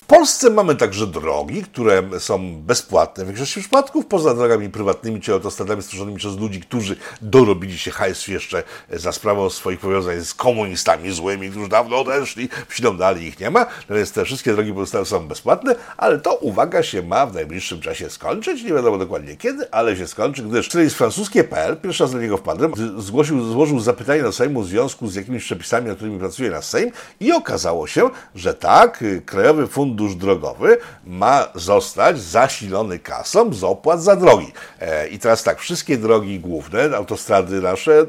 Polsce 0.08 0.50
mamy 0.50 0.76
także 0.76 1.08
drogi, 1.08 1.64
które 1.64 2.04
są 2.20 2.62
bezpłatne. 2.62 3.24
W 3.24 3.28
większości 3.28 3.60
przypadków, 3.60 4.06
poza 4.06 4.34
drogami 4.34 4.70
prywatnymi 4.70 5.22
czy 5.22 5.34
autostradami 5.34 5.82
stworzonymi 5.82 6.18
przez 6.18 6.38
ludzi, 6.38 6.62
którzy 6.62 6.96
dorobili 7.22 7.78
się 7.78 7.92
hajsu 7.92 8.32
jeszcze 8.32 8.64
za 8.90 9.12
sprawą 9.12 9.50
swoich 9.50 9.80
powiązań 9.80 10.22
z 10.22 10.34
komunistami 10.34 11.12
złymi, 11.12 11.50
którzy 11.50 11.70
dawno 11.70 12.00
odeszli, 12.02 12.50
wsiną 12.68 12.98
dalej 12.98 13.24
ich 13.24 13.40
nie 13.40 13.50
ma, 13.50 13.66
no 13.90 13.96
więc 13.96 14.12
te 14.12 14.26
wszystkie 14.26 14.54
drogi 14.54 14.74
pozostałe 14.74 15.06
są 15.06 15.28
bezpłatne, 15.28 15.76
ale 15.98 16.20
to, 16.20 16.36
uwaga, 16.36 16.84
się 16.84 17.02
ma 17.02 17.26
w 17.26 17.34
najbliższym 17.34 17.82
czasie 17.82 18.10
skończyć, 18.10 18.64
nie 18.64 18.74
wiadomo 18.74 18.98
dokładnie 18.98 19.38
kiedy, 19.38 19.72
ale 19.72 19.98
się 19.98 20.08
skończy, 20.08 20.44
gdyż 20.44 20.74
jest 20.74 20.96
francuskie.pl, 20.96 21.78
pierwszy 21.78 22.04
raz 22.04 22.12
do 22.12 22.22
niego 22.22 22.38
wpadłem, 22.38 22.72
zgłosił, 22.98 23.46
złożył 23.46 23.80
zapytanie 23.80 24.22
do 24.22 24.32
Sejmu 24.32 24.62
w 24.62 24.68
związku 24.68 25.08
z 25.08 25.16
jakimiś 25.16 25.44
przepisami, 25.44 25.88
nad 25.88 25.96
którymi 25.96 26.20
pracuje 26.20 26.50
na 26.52 26.62
Sejm 26.62 26.92
i 27.20 27.32
okazało 27.32 27.88
się, 27.88 28.10
że 28.36 28.54
tak, 28.54 29.04
Krajowy 29.26 29.68
Fundusz 29.68 29.97
fundusz 29.98 30.16
drogowy 30.16 30.78
ma 31.08 31.48
zostać 31.56 32.20
zasilony 32.20 33.00
kasą 33.00 33.54
z 33.54 33.64
opłat 33.64 34.04
za 34.04 34.16
drogi. 34.16 34.52
E, 34.80 35.08
I 35.08 35.20
teraz 35.20 35.44
tak, 35.44 35.60
wszystkie 35.60 35.98
drogi 35.98 36.40
główne, 36.40 36.98
autostrady 36.98 37.62
nasze 37.62 38.06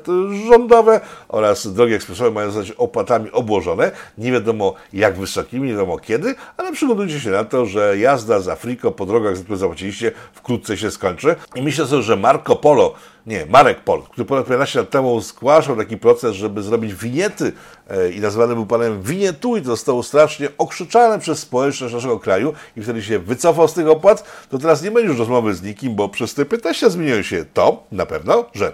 rządowe 0.48 1.01
oraz 1.29 1.72
drogi 1.74 1.94
ekspresowe 1.94 2.31
mają 2.31 2.51
zostać 2.51 2.77
opłatami 2.77 3.31
obłożone. 3.31 3.90
Nie 4.18 4.33
wiadomo 4.33 4.74
jak 4.92 5.18
wysokimi, 5.18 5.66
nie 5.66 5.72
wiadomo 5.72 5.98
kiedy, 5.98 6.35
ale 6.57 6.72
przygotujcie 6.72 7.20
się 7.20 7.31
na 7.31 7.44
to, 7.44 7.66
że 7.66 7.98
jazda 7.98 8.40
z 8.40 8.48
Afriko 8.48 8.92
po 8.92 9.07
drogach, 9.07 9.37
za 9.37 9.42
które 9.42 9.59
zapłaciliście, 9.59 10.12
wkrótce 10.33 10.77
się 10.77 10.90
skończy. 10.90 11.37
I 11.55 11.62
myślę 11.62 11.87
sobie, 11.87 12.03
że 12.03 12.16
Marco 12.16 12.57
Polo 12.57 12.94
nie, 13.29 13.47
Marek 13.47 13.81
Pol, 13.81 14.03
który 14.03 14.25
ponad 14.25 14.47
15 14.47 14.79
lat 14.79 14.91
temu 14.91 15.21
zgłaszał 15.21 15.77
taki 15.77 15.97
proces, 15.97 16.35
żeby 16.35 16.62
zrobić 16.62 16.95
winiety 16.95 17.53
e, 17.88 18.11
i 18.11 18.21
nazwany 18.21 18.55
był 18.55 18.67
panem 18.67 19.03
winietu 19.03 19.57
i 19.57 19.62
to 19.62 19.67
zostało 19.67 20.03
strasznie 20.03 20.49
okrzyczane 20.59 21.19
przez 21.19 21.38
społeczność 21.38 21.95
naszego 21.95 22.19
kraju 22.19 22.53
i 22.77 22.83
wtedy 22.83 23.03
się 23.03 23.19
wycofał 23.19 23.69
z 23.69 23.75
tych 23.75 23.88
opłat, 23.88 24.25
to 24.51 24.59
teraz 24.59 24.83
nie 24.83 24.91
będzie 24.91 25.09
już 25.09 25.19
rozmowy 25.19 25.55
z 25.55 25.62
nikim, 25.62 25.95
bo 25.95 26.09
przez 26.09 26.35
te 26.35 26.45
15 26.45 26.91
zmieniło 26.91 27.23
się 27.23 27.45
to, 27.55 27.83
na 27.93 28.07
pewno, 28.07 28.45
że 28.55 28.73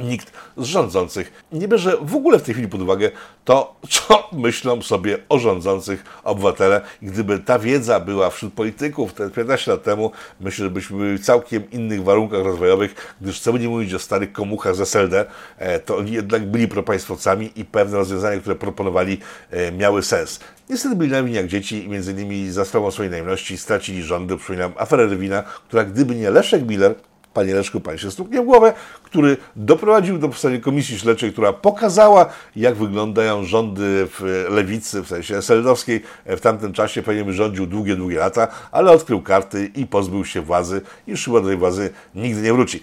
nikt 0.00 0.32
z 0.56 0.64
rządzących 0.64 1.44
nie 1.52 1.68
bierze 1.68 1.96
w 2.00 2.14
ogóle 2.14 2.38
w 2.38 2.42
tej 2.42 2.54
chwili 2.54 2.68
pod 2.68 2.80
uwagę 2.80 3.10
to, 3.44 3.76
co 3.90 4.28
myślą 4.32 4.82
sobie 4.82 5.18
o 5.28 5.38
rządzących 5.38 6.04
obywatele. 6.24 6.80
Gdyby 7.02 7.38
ta 7.38 7.58
wiedza 7.58 8.00
była 8.00 8.30
wśród 8.30 8.54
polityków 8.54 9.12
te 9.12 9.30
15 9.30 9.70
lat 9.70 9.82
temu, 9.82 10.12
myślę, 10.40 10.64
że 10.64 10.70
byśmy 10.70 10.98
byli 10.98 11.18
w 11.18 11.24
całkiem 11.24 11.70
innych 11.70 12.04
warunkach 12.04 12.44
rozwojowych, 12.44 13.16
gdyż 13.20 13.40
co 13.40 13.52
by 13.52 13.58
nie 13.58 13.68
mówić 13.68 13.94
o 13.94 13.98
starych 13.98 14.32
komuchach 14.32 14.76
z 14.76 14.80
SLD, 14.80 15.24
e, 15.58 15.78
to 15.78 15.96
oni 15.96 16.12
jednak 16.12 16.46
byli 16.50 16.68
propaństwowcami 16.68 17.50
i 17.56 17.64
pewne 17.64 17.96
rozwiązania, 17.96 18.40
które 18.40 18.56
proponowali, 18.56 19.18
e, 19.50 19.72
miały 19.72 20.02
sens. 20.02 20.40
Niestety 20.70 20.96
byli 20.96 21.10
naiwni 21.10 21.32
jak 21.32 21.46
dzieci 21.46 21.84
i 21.84 21.88
między 21.88 22.12
innymi 22.12 22.50
za 22.50 22.64
sprawą 22.64 22.90
swojej 22.90 23.10
najemności 23.10 23.58
stracili 23.58 24.02
rządy. 24.02 24.36
Przypominam 24.36 24.72
aferę 24.76 25.06
Rywina, 25.06 25.42
która 25.42 25.84
gdyby 25.84 26.14
nie 26.14 26.30
Leszek 26.30 26.68
Miller, 26.68 26.94
Panie 27.38 27.54
Leszku, 27.54 27.80
Pan 27.80 27.98
się 27.98 28.10
stuknie 28.10 28.42
w 28.42 28.44
głowę, 28.44 28.72
który 29.02 29.36
doprowadził 29.56 30.18
do 30.18 30.28
powstania 30.28 30.60
komisji 30.60 30.98
śledczej, 30.98 31.32
która 31.32 31.52
pokazała, 31.52 32.26
jak 32.56 32.74
wyglądają 32.74 33.44
rządy 33.44 34.08
w 34.10 34.46
lewicy, 34.50 35.02
w 35.02 35.08
sensie 35.08 35.36
SLD-owskiej. 35.36 36.00
W 36.26 36.40
tamtym 36.40 36.72
czasie 36.72 37.02
pewnie 37.02 37.32
rządził 37.32 37.66
długie, 37.66 37.96
długie 37.96 38.18
lata, 38.18 38.48
ale 38.72 38.90
odkrył 38.90 39.22
karty 39.22 39.70
i 39.74 39.86
pozbył 39.86 40.24
się 40.24 40.40
władzy 40.40 40.80
i 41.06 41.16
chyba 41.16 41.40
do 41.40 41.48
tej 41.48 41.56
władzy 41.56 41.90
nigdy 42.14 42.42
nie 42.42 42.52
wróci. 42.52 42.80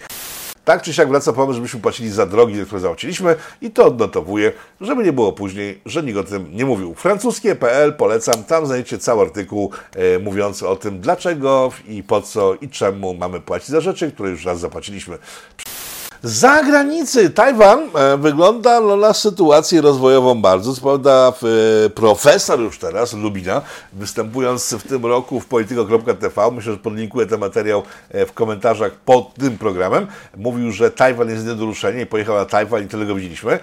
Tak 0.66 0.82
czy 0.82 0.92
siak 0.92 1.08
wraca 1.08 1.32
pomysł, 1.32 1.56
żebyśmy 1.56 1.80
płacili 1.80 2.10
za 2.10 2.26
drogi, 2.26 2.64
które 2.66 2.80
zapłaciliśmy 2.80 3.36
i 3.60 3.70
to 3.70 3.86
odnotowuję, 3.86 4.52
żeby 4.80 5.04
nie 5.04 5.12
było 5.12 5.32
później, 5.32 5.80
że 5.86 6.02
nikt 6.02 6.18
o 6.18 6.24
tym 6.24 6.56
nie 6.56 6.64
mówił. 6.64 6.94
Francuskie.pl 6.94 7.94
polecam, 7.94 8.44
tam 8.44 8.66
znajdziecie 8.66 8.98
cały 8.98 9.22
artykuł 9.22 9.70
e, 9.94 10.18
mówiący 10.18 10.68
o 10.68 10.76
tym, 10.76 11.00
dlaczego 11.00 11.72
i 11.88 12.02
po 12.02 12.22
co 12.22 12.54
i 12.54 12.68
czemu 12.68 13.14
mamy 13.14 13.40
płacić 13.40 13.68
za 13.68 13.80
rzeczy, 13.80 14.12
które 14.12 14.30
już 14.30 14.44
raz 14.44 14.60
zapłaciliśmy. 14.60 15.18
Zagranicy 16.22 17.30
Tajwan 17.30 17.78
e, 17.94 18.16
wygląda 18.16 18.80
no, 18.80 18.96
na 18.96 19.14
sytuację 19.14 19.80
rozwojową 19.80 20.42
bardzo. 20.42 20.74
Co 20.74 20.80
prawda 20.80 21.32
e, 21.86 21.90
profesor 21.90 22.60
już 22.60 22.78
teraz, 22.78 23.12
Lubina, 23.12 23.62
występując 23.92 24.74
w 24.74 24.88
tym 24.88 25.06
roku 25.06 25.40
w 25.40 25.46
polityko.tv, 25.46 26.50
myślę, 26.50 26.72
że 26.72 26.78
podlinkuję 26.78 27.26
ten 27.26 27.40
materiał 27.40 27.82
e, 28.10 28.26
w 28.26 28.32
komentarzach 28.32 28.92
pod 28.92 29.34
tym 29.34 29.58
programem, 29.58 30.06
mówił, 30.36 30.72
że 30.72 30.90
Tajwan 30.90 31.28
jest 31.28 31.46
nie 31.46 31.54
do 31.54 31.64
ruszenia 31.64 32.00
i 32.00 32.06
pojechał 32.06 32.36
na 32.36 32.44
Tajwan 32.44 32.84
i 32.84 32.88
tyle 32.88 33.06
go 33.06 33.14
widzieliśmy. 33.14 33.58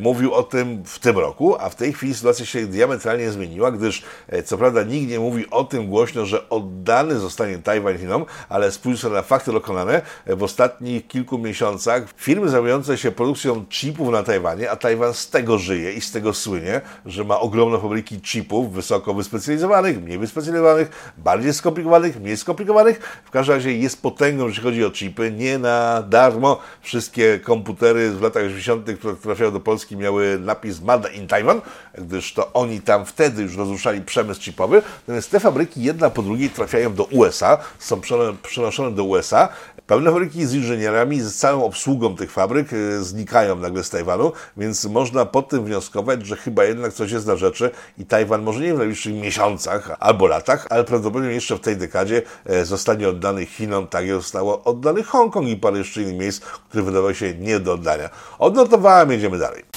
Mówił 0.00 0.34
o 0.34 0.42
tym 0.42 0.82
w 0.86 0.98
tym 0.98 1.18
roku, 1.18 1.56
a 1.58 1.68
w 1.68 1.74
tej 1.74 1.92
chwili 1.92 2.14
sytuacja 2.14 2.46
się 2.46 2.66
diametralnie 2.66 3.30
zmieniła, 3.30 3.72
gdyż 3.72 4.02
co 4.44 4.58
prawda 4.58 4.82
nikt 4.82 5.10
nie 5.10 5.20
mówi 5.20 5.50
o 5.50 5.64
tym 5.64 5.86
głośno, 5.86 6.26
że 6.26 6.48
oddany 6.48 7.18
zostanie 7.18 7.58
Tajwan 7.58 7.98
Chinom, 7.98 8.24
ale 8.48 8.72
spójrzcie 8.72 9.08
na 9.08 9.22
fakty 9.22 9.52
dokonane 9.52 10.02
w 10.26 10.42
ostatnich 10.42 11.06
kilku 11.06 11.38
miesiącach 11.38 11.61
miesiącach 11.62 12.02
firmy 12.16 12.48
zajmujące 12.48 12.98
się 12.98 13.10
produkcją 13.10 13.64
chipów 13.70 14.08
na 14.08 14.22
Tajwanie, 14.22 14.70
a 14.70 14.76
Tajwan 14.76 15.14
z 15.14 15.30
tego 15.30 15.58
żyje 15.58 15.92
i 15.92 16.00
z 16.00 16.12
tego 16.12 16.34
słynie, 16.34 16.80
że 17.06 17.24
ma 17.24 17.40
ogromne 17.40 17.78
fabryki 17.78 18.20
chipów 18.20 18.72
wysoko 18.72 19.14
wyspecjalizowanych, 19.14 20.02
mniej 20.02 20.18
wyspecjalizowanych, 20.18 21.12
bardziej 21.18 21.54
skomplikowanych, 21.54 22.20
mniej 22.20 22.36
skomplikowanych. 22.36 23.22
W 23.24 23.30
każdym 23.30 23.54
razie 23.54 23.72
jest 23.72 24.02
potęgą, 24.02 24.48
jeśli 24.48 24.62
chodzi 24.62 24.84
o 24.84 24.90
chipy. 24.90 25.32
Nie 25.32 25.58
na 25.58 26.02
darmo 26.02 26.58
wszystkie 26.80 27.40
komputery 27.40 28.10
w 28.10 28.22
latach 28.22 28.42
80., 28.44 28.86
które 28.98 29.16
trafiały 29.16 29.52
do 29.52 29.60
Polski, 29.60 29.96
miały 29.96 30.38
napis 30.38 30.80
Made 30.80 31.12
in 31.12 31.26
Taiwan, 31.26 31.60
gdyż 31.98 32.34
to 32.34 32.52
oni 32.52 32.80
tam 32.80 33.06
wtedy 33.06 33.42
już 33.42 33.56
rozruszali 33.56 34.00
przemysł 34.00 34.40
chipowy. 34.40 34.82
Natomiast 35.00 35.30
te 35.30 35.40
fabryki 35.40 35.82
jedna 35.82 36.10
po 36.10 36.22
drugiej 36.22 36.50
trafiają 36.50 36.94
do 36.94 37.04
USA, 37.04 37.58
są 37.78 38.00
przenoszone 38.42 38.90
do 38.90 39.04
USA. 39.04 39.48
Pełne 39.92 40.10
fabryki 40.10 40.46
z 40.46 40.54
inżynierami, 40.54 41.20
z 41.20 41.34
całą 41.36 41.64
obsługą 41.64 42.16
tych 42.16 42.30
fabryk 42.30 42.72
y, 42.72 43.04
znikają 43.04 43.56
nagle 43.56 43.84
z 43.84 43.90
Tajwanu, 43.90 44.32
więc 44.56 44.84
można 44.84 45.24
po 45.24 45.42
tym 45.42 45.64
wnioskować, 45.64 46.26
że 46.26 46.36
chyba 46.36 46.64
jednak 46.64 46.92
coś 46.92 47.10
jest 47.10 47.26
na 47.26 47.36
rzeczy 47.36 47.70
i 47.98 48.06
Tajwan 48.06 48.42
może 48.42 48.60
nie 48.60 48.74
w 48.74 48.78
najbliższych 48.78 49.14
miesiącach 49.14 49.96
albo 50.00 50.26
latach, 50.26 50.66
ale 50.70 50.84
prawdopodobnie 50.84 51.34
jeszcze 51.34 51.56
w 51.56 51.60
tej 51.60 51.76
dekadzie 51.76 52.22
e, 52.46 52.64
zostanie 52.64 53.08
oddany 53.08 53.46
Chinom, 53.46 53.86
tak 53.86 54.06
jak 54.06 54.16
zostało 54.16 54.64
oddany 54.64 55.02
Hongkong 55.02 55.48
i 55.48 55.56
parę 55.56 55.78
jeszcze 55.78 56.02
innych 56.02 56.18
miejsc, 56.18 56.40
które 56.40 56.84
wydawały 56.84 57.14
się 57.14 57.34
nie 57.34 57.60
do 57.60 57.72
oddania. 57.72 58.10
Odnotowałem, 58.38 59.12
jedziemy 59.12 59.38
dalej. 59.38 59.71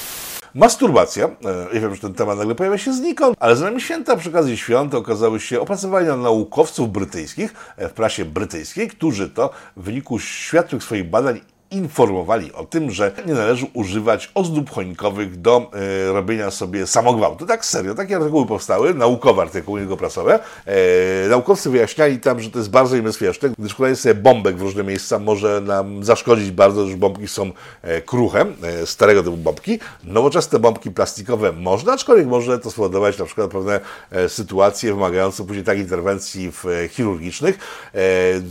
Masturbacja. 0.56 1.30
Ja 1.42 1.50
e, 1.52 1.80
wiem, 1.80 1.96
że 1.96 2.02
ten 2.02 2.14
temat 2.14 2.38
nagle 2.38 2.56
pojawia 2.56 2.78
się 2.78 2.94
znikąd, 2.94 3.38
ale 3.40 3.56
z 3.56 3.62
nami 3.62 3.82
święta 3.82 4.18
przy 4.18 4.30
okazji 4.30 4.58
świąt 4.58 4.94
okazały 4.94 5.40
się 5.40 5.62
opracowania 5.62 6.18
naukowców 6.18 6.92
brytyjskich 6.92 7.54
e, 7.78 7.90
w 7.90 7.94
prasie 7.94 8.26
brytyjskiej, 8.26 8.88
którzy 8.88 9.30
to 9.30 9.50
w 9.78 9.84
wyniku 9.84 10.20
światłych 10.20 10.84
swoich 10.84 11.10
badań 11.10 11.42
informowali 11.72 12.54
o 12.54 12.66
tym, 12.66 12.92
że 12.92 13.12
nie 13.26 13.34
należy 13.34 13.68
używać 13.74 14.32
ozdób 14.34 14.70
choinkowych 14.70 15.42
do 15.42 15.72
e, 15.74 16.14
robienia 16.14 16.52
sobie 16.52 16.88
samogwałtu. 16.88 17.46
Tak 17.46 17.66
serio, 17.66 17.96
takie 17.96 18.16
artykuły 18.16 18.46
powstały, 18.46 18.94
naukowe 18.94 19.42
artykuły, 19.42 19.80
jego 19.80 19.98
prasowe. 19.98 20.40
E, 20.66 21.30
naukowcy 21.30 21.70
wyjaśniali 21.70 22.20
tam, 22.20 22.40
że 22.40 22.52
to 22.52 22.58
jest 22.58 22.70
bardzo 22.70 22.96
niebezpieczne, 22.96 23.50
gdyż 23.60 23.72
wkładanie 23.72 23.96
sobie 23.96 24.16
bombek 24.16 24.58
w 24.58 24.62
różne 24.62 24.84
miejsca 24.84 25.20
może 25.20 25.62
nam 25.62 26.04
zaszkodzić 26.04 26.52
bardzo, 26.52 26.88
że 26.88 26.98
bombki 26.98 27.28
są 27.28 27.52
e, 27.82 28.02
kruche, 28.02 28.46
e, 28.64 28.86
starego 28.86 29.24
typu 29.24 29.38
bombki. 29.38 29.80
Nowoczesne 30.04 30.60
bombki 30.60 30.92
plastikowe 30.92 31.52
można, 31.52 31.94
aczkolwiek 31.94 32.28
może 32.28 32.60
to 32.60 32.72
spowodować 32.72 33.18
na 33.18 33.26
przykład 33.26 33.52
pewne 33.52 33.80
e, 34.12 34.30
sytuacje 34.30 34.94
wymagające 34.94 35.46
później 35.46 35.66
tak 35.66 35.78
interwencji 35.78 36.52
w, 36.52 36.66
e, 36.66 36.88
chirurgicznych. 36.88 37.60
E, 37.94 38.00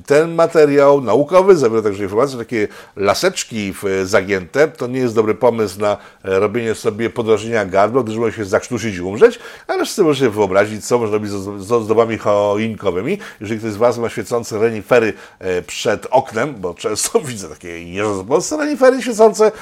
ten 0.07 0.35
materiał 0.35 1.01
naukowy 1.01 1.57
zawiera 1.57 1.83
także 1.83 2.03
informacje, 2.03 2.39
takie 2.39 2.69
laseczki 3.05 3.75
zagięte, 4.05 4.69
to 4.69 4.87
nie 4.87 4.99
jest 4.99 5.15
dobry 5.15 5.35
pomysł 5.35 5.81
na 5.81 5.93
e, 6.25 6.39
robienie 6.39 6.75
sobie 6.75 7.11
podrażnienia 7.11 7.65
gardła, 7.67 8.03
gdyż 8.03 8.17
może 8.17 8.37
się 8.37 8.45
zakrztusić 8.45 8.97
i 8.97 9.01
umrzeć, 9.01 9.39
ale 9.69 9.85
wszyscy 9.85 10.03
możecie 10.03 10.31
wyobrazić, 10.31 10.87
co 10.87 10.99
można 10.99 11.15
robić 11.15 11.31
z 11.59 11.73
ozdobami 11.73 12.19
choinkowymi. 12.19 13.19
Jeżeli 13.41 13.61
ktoś 13.61 13.73
z 13.73 13.77
Was 13.77 13.99
ma 13.99 14.09
świecące 14.09 14.59
renifery 14.59 15.13
e, 15.39 15.63
przed 15.63 16.07
oknem, 16.11 16.55
bo 16.55 16.75
często 16.75 17.21
widzę 17.31 17.49
takie 17.49 17.83
jeżdżące 17.83 18.57
renifery 18.57 19.03
świecące 19.03 19.53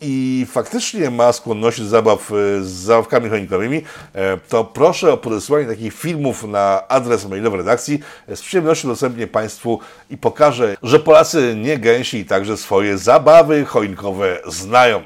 i 0.00 0.46
faktycznie 0.50 1.10
ma 1.10 1.32
skłonność 1.32 1.80
do 1.80 1.88
zabaw 1.88 2.30
e, 2.30 2.34
z 2.62 2.68
zabawkami 2.68 3.30
choinkowymi, 3.30 3.82
to 4.48 4.64
proszę 4.64 5.12
o 5.12 5.16
podesłanie 5.16 5.66
takich 5.66 5.94
filmów 5.94 6.44
na 6.44 6.88
adres 6.88 7.28
mailowy 7.28 7.56
redakcji. 7.56 8.00
Z 8.34 8.42
przyjemnością 8.42 8.88
udostępnię 8.88 9.26
Państwu 9.26 9.80
i 10.10 10.18
pokażę, 10.18 10.76
że 10.82 10.98
Polacy 10.98 11.54
nie 11.56 11.78
gęsi 11.78 12.18
i 12.18 12.24
także 12.42 12.56
swoje 12.56 12.98
zabawy 12.98 13.64
choinkowe 13.64 14.38
znają. 14.46 15.02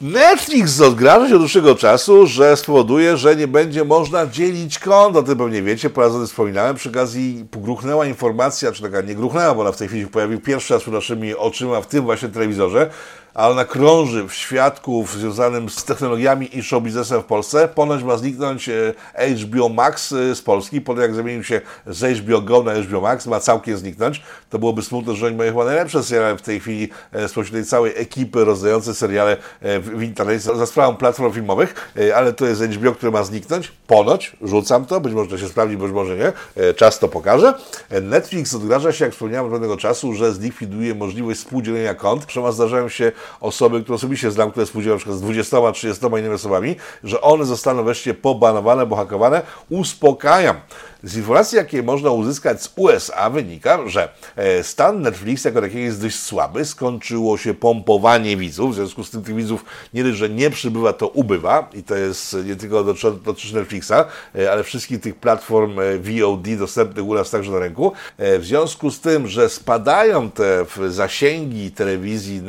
Netflix 0.00 0.80
odgraża 0.80 1.28
się 1.28 1.34
od 1.34 1.40
dłuższego 1.40 1.74
czasu, 1.74 2.26
że 2.26 2.56
spowoduje, 2.56 3.16
że 3.16 3.36
nie 3.36 3.48
będzie 3.48 3.84
można 3.84 4.26
dzielić 4.26 4.78
kont. 4.78 5.16
O 5.16 5.22
tym 5.22 5.38
pewnie 5.38 5.62
wiecie, 5.62 5.90
po 5.90 6.00
raz 6.00 6.12
wspominałem. 6.26 6.76
Przy 6.76 6.88
okazji 6.88 7.44
gruchnęła 7.52 8.06
informacja, 8.06 8.72
czy 8.72 8.82
taka 8.82 9.00
nie 9.00 9.14
gruchnęła, 9.14 9.54
bo 9.54 9.60
ona 9.60 9.72
w 9.72 9.76
tej 9.76 9.88
chwili 9.88 10.06
pojawił 10.06 10.40
pierwszy 10.40 10.74
raz 10.74 10.82
przed 10.82 10.94
naszymi 10.94 11.34
oczyma 11.34 11.80
w 11.80 11.86
tym 11.86 12.04
właśnie 12.04 12.28
telewizorze, 12.28 12.90
a 13.34 13.48
ona 13.48 13.64
krąży 13.64 14.28
w 14.28 14.34
świadków 14.34 15.12
związanym 15.12 15.70
z 15.70 15.84
technologiami 15.84 16.58
i 16.58 16.62
show 16.62 16.82
biznesem 16.82 17.22
w 17.22 17.24
Polsce. 17.24 17.68
Ponoć 17.68 18.02
ma 18.02 18.16
zniknąć 18.16 18.68
e, 18.68 18.94
HBO 19.36 19.68
Max 19.68 20.12
e, 20.12 20.34
z 20.34 20.42
Polski, 20.42 20.80
po 20.80 21.00
jak 21.00 21.14
zamienił 21.14 21.44
się 21.44 21.60
z 21.86 22.18
HBO 22.18 22.40
Go 22.40 22.62
na 22.62 22.74
HBO 22.74 23.00
Max, 23.00 23.26
ma 23.26 23.40
całkiem 23.40 23.76
zniknąć. 23.76 24.22
To 24.50 24.58
byłoby 24.58 24.82
smutne, 24.82 25.14
że 25.14 25.26
oni 25.26 25.36
mają 25.36 25.52
chyba 25.52 25.64
najlepsze 25.64 26.02
seriale 26.02 26.36
w 26.36 26.42
tej 26.42 26.60
chwili 26.60 26.88
e, 27.12 27.28
spośród 27.28 27.54
tej 27.54 27.64
całej 27.64 27.92
ekipy 27.96 28.44
rozdającej 28.44 28.94
seriale 28.94 29.36
w 29.80 30.02
internecie 30.02 30.40
za 30.40 30.66
sprawą 30.66 30.96
platform 30.96 31.32
filmowych, 31.32 31.92
ale 32.14 32.32
to 32.32 32.46
jest 32.46 32.62
HBO, 32.62 32.92
który 32.92 33.12
ma 33.12 33.24
zniknąć. 33.24 33.72
Ponoć, 33.86 34.36
rzucam 34.42 34.84
to, 34.84 35.00
być 35.00 35.12
może 35.12 35.30
to 35.30 35.38
się 35.38 35.48
sprawdzi, 35.48 35.76
być 35.76 35.92
może 35.92 36.16
nie. 36.16 36.32
Czas 36.74 36.98
to 36.98 37.08
pokaże. 37.08 37.54
Netflix 38.02 38.54
odgraża 38.54 38.92
się, 38.92 39.04
jak 39.04 39.12
wspomniałem 39.12 39.46
od 39.46 39.52
pewnego 39.52 39.76
czasu, 39.76 40.14
że 40.14 40.32
zlikwiduje 40.32 40.94
możliwość 40.94 41.40
współdzielenia 41.40 41.94
kont. 41.94 42.26
Przema 42.26 42.52
zdarzają 42.52 42.88
się 42.88 43.12
osoby, 43.40 43.82
które 43.82 43.96
osobiście 43.96 44.30
znam, 44.30 44.50
które 44.50 44.66
współdziałają 44.66 44.98
przykład 44.98 45.18
z 45.18 45.20
20, 45.20 45.72
30 45.72 46.06
innymi 46.06 46.34
osobami, 46.34 46.76
że 47.04 47.20
one 47.20 47.44
zostaną 47.44 47.84
wreszcie 47.84 48.14
pobanowane, 48.14 48.86
bo 48.86 48.96
hakowane. 48.96 49.42
Uspokajam. 49.70 50.56
Z 51.04 51.16
informacji, 51.16 51.56
jakie 51.56 51.82
można 51.82 52.10
uzyskać 52.10 52.62
z 52.62 52.72
USA, 52.76 53.30
wynika, 53.30 53.88
że 53.88 54.08
e, 54.36 54.62
stan 54.64 55.02
Netflix 55.02 55.44
jako 55.44 55.60
takiego 55.60 55.80
jest 55.80 56.02
dość 56.02 56.18
słaby. 56.18 56.64
Skończyło 56.64 57.38
się 57.38 57.54
pompowanie 57.54 58.36
widzów, 58.36 58.72
w 58.72 58.74
związku 58.74 59.04
z 59.04 59.10
tym 59.10 59.22
tych 59.22 59.34
widzów 59.34 59.64
nie 59.94 60.04
dość, 60.04 60.16
że 60.16 60.28
nie 60.28 60.50
przybywa, 60.50 60.92
to 60.92 61.08
ubywa. 61.08 61.70
I 61.74 61.82
to 61.82 61.96
jest 61.96 62.36
nie 62.44 62.56
tylko 62.56 62.84
dotyczy 63.24 63.54
Netflixa, 63.54 63.92
e, 64.34 64.52
ale 64.52 64.64
wszystkich 64.64 65.00
tych 65.00 65.16
platform 65.16 65.78
e, 65.80 65.98
VOD 65.98 66.58
dostępnych 66.58 67.06
u 67.06 67.14
nas 67.14 67.30
także 67.30 67.52
na 67.52 67.58
rynku. 67.58 67.92
W 68.18 68.44
związku 68.44 68.90
z 68.90 69.00
tym, 69.00 69.28
że 69.28 69.48
spadają 69.48 70.30
te 70.30 70.66
zasięgi 70.88 71.70
telewizji 71.70 72.42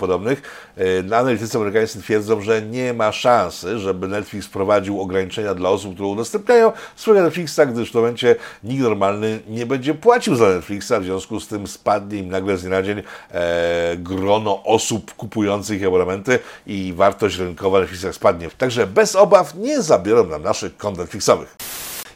Netflixowo-podobnych, 0.00 0.42
analitycy 1.06 1.58
amerykańscy 1.58 2.02
twierdzą, 2.02 2.40
że 2.40 2.62
nie 2.62 2.94
ma 2.94 3.12
szansy, 3.12 3.78
żeby 3.78 4.08
Netflix 4.08 4.46
wprowadził 4.46 5.00
ograniczenia 5.00 5.54
dla 5.54 5.70
osób, 5.70 5.94
które 5.94 6.08
udostępniają 6.08 6.72
swojego 6.96 7.24
Netflixa, 7.24 7.60
gdyż 7.72 7.88
w 7.88 7.92
tym 7.92 8.00
momencie 8.00 8.36
nikt 8.64 8.82
normalny 8.82 9.40
nie 9.48 9.66
będzie 9.66 9.94
płacił 9.94 10.34
za 10.36 10.48
Netflixa, 10.48 10.92
w 11.00 11.04
związku 11.04 11.40
z 11.40 11.48
tym 11.48 11.66
spadnie 11.66 12.18
im 12.18 12.28
nagle 12.28 12.56
z 12.56 12.62
dnia 12.62 12.70
na 12.70 12.82
dzień 12.82 13.02
e, 13.30 13.96
grono 13.96 14.64
osób 14.64 15.14
kupujących 15.14 15.84
abonamenty 15.84 16.38
i 16.66 16.92
wartość 16.96 17.38
rynkowa 17.38 17.80
Netflixa 17.80 18.12
spadnie. 18.12 18.50
Także 18.58 18.86
bez 18.86 19.16
obaw 19.16 19.54
nie 19.54 19.82
zabiorą 19.82 20.26
nam 20.26 20.42
naszych 20.42 20.76
kont 20.76 20.98
Netflixowych. 20.98 21.56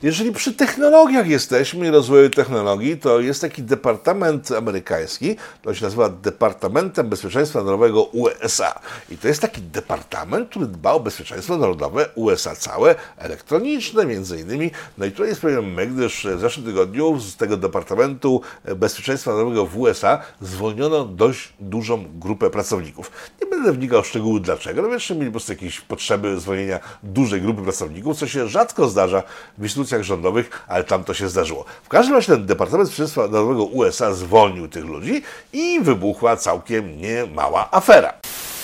Jeżeli 0.05 0.33
przy 0.33 0.53
technologiach 0.53 1.29
jesteśmy 1.29 1.87
i 1.87 1.91
rozwoju 1.91 2.31
technologii, 2.31 2.97
to 2.97 3.21
jest 3.21 3.41
taki 3.41 3.63
departament 3.63 4.51
amerykański, 4.51 5.37
to 5.63 5.75
się 5.75 5.85
nazywa 5.85 6.09
Departamentem 6.09 7.09
Bezpieczeństwa 7.09 7.59
Narodowego 7.59 8.03
USA. 8.03 8.81
I 9.11 9.19
to 9.19 9.29
jest 9.29 9.41
taki 9.41 9.61
departament, 9.63 10.51
który 10.51 10.67
dba 10.67 10.93
o 10.93 11.01
bezpieczeństwo 11.01 11.59
narodowe 11.59 12.09
USA 12.15 12.57
całe, 12.57 12.95
elektroniczne 13.19 14.07
między 14.07 14.41
innymi. 14.41 14.71
No 14.99 15.07
i 15.07 15.11
tutaj 15.11 15.29
jest 15.29 15.41
problem 15.41 15.73
my, 15.73 15.87
gdyż 15.87 16.27
w 16.37 16.41
zeszłym 16.41 16.67
tygodniu 16.67 17.21
z 17.21 17.37
tego 17.37 17.57
Departamentu 17.57 18.41
Bezpieczeństwa 18.77 19.31
Narodowego 19.31 19.67
w 19.67 19.79
USA 19.79 20.23
zwolniono 20.41 21.05
dość 21.05 21.53
dużą 21.61 22.05
grupę 22.15 22.51
pracowników. 22.51 23.11
Nie 23.43 23.51
będę 23.51 23.73
wnikał 23.73 24.03
w 24.03 24.07
szczegóły 24.07 24.41
dlaczego, 24.41 24.83
no 24.83 24.89
wiesz, 24.89 25.11
mieli 25.11 25.27
po 25.27 25.33
prostu 25.33 25.53
jakieś 25.53 25.81
potrzeby 25.81 26.41
zwolnienia 26.41 26.81
dużej 27.03 27.43
grupy 27.43 27.63
pracowników, 27.63 28.19
co 28.19 28.27
się 28.27 28.49
rzadko 28.49 28.89
zdarza 28.89 29.23
w 29.59 29.63
instytucjach 29.63 29.94
instytucjach 29.99 30.03
rządowych, 30.03 30.65
ale 30.69 30.85
tam 30.85 31.05
to 31.05 31.15
się 31.15 31.29
zdarzyło. 31.29 31.65
W 31.85 31.89
każdym 31.89 32.15
razie 32.15 32.33
ten 32.33 32.47
Departament 32.47 32.89
Bezpieczeństwa 32.89 33.21
Narodowego 33.21 33.65
USA 33.65 34.15
zwolnił 34.15 34.69
tych 34.69 34.85
ludzi 34.85 35.23
i 35.53 35.81
wybuchła 35.81 36.37
całkiem 36.37 37.01
niemała 37.01 37.69
afera. 37.71 38.13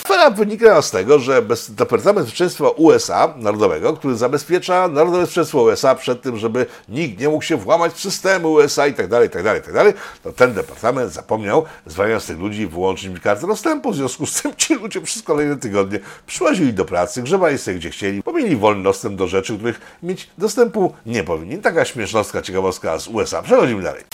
Afera 0.05 0.31
wynika 0.31 0.83
z 0.83 0.91
tego, 0.91 1.19
że 1.19 1.43
Departament 1.69 2.27
Bezpieczeństwa 2.27 2.69
USA 2.69 3.35
Narodowego, 3.37 3.93
który 3.93 4.17
zabezpiecza 4.17 4.89
Narodowe 4.89 5.21
Bezpieczeństwo 5.21 5.63
USA 5.63 5.95
przed 5.95 6.23
tym, 6.23 6.37
żeby 6.37 6.67
nikt 6.89 7.21
nie 7.21 7.29
mógł 7.29 7.45
się 7.45 7.57
włamać 7.57 7.93
w 7.93 8.01
systemy 8.01 8.49
USA 8.49 8.87
i 8.87 8.95
tak 8.95 9.09
dalej, 9.09 9.29
i 9.29 9.31
tak 9.31 9.43
dalej, 9.43 9.61
i 9.61 9.65
tak 9.65 9.95
to 10.23 10.33
ten 10.33 10.55
departament 10.55 11.13
zapomniał, 11.13 11.65
zwalniając 11.87 12.27
tych 12.27 12.39
ludzi, 12.39 12.67
wyłączyć 12.67 13.09
mi 13.09 13.21
kartę 13.21 13.47
dostępu. 13.47 13.93
W 13.93 13.97
związku 13.97 14.27
z 14.27 14.43
tym 14.43 14.57
ci 14.57 14.75
ludzie 14.75 15.01
przez 15.01 15.23
kolejne 15.23 15.57
tygodnie 15.57 16.01
przyłazili 16.27 16.75
do 16.75 16.85
pracy, 16.85 17.23
grzebali 17.23 17.59
sobie 17.59 17.77
gdzie 17.77 17.91
chcieli, 17.91 18.23
bo 18.25 18.33
mieli 18.33 18.57
wolny 18.57 18.83
dostęp 18.83 19.17
do 19.17 19.29
rzeczy, 19.29 19.57
których 19.57 19.81
mieć 20.03 20.31
dostępu 20.39 20.95
nie 21.07 21.25
powinni. 21.25 21.59
Taka 21.59 21.85
śmiesznostka, 21.85 22.43
ciekawostka 22.43 22.99
z 22.99 23.09
USA. 23.09 23.43
Przechodzimy 23.43 23.83
dalej 23.83 24.05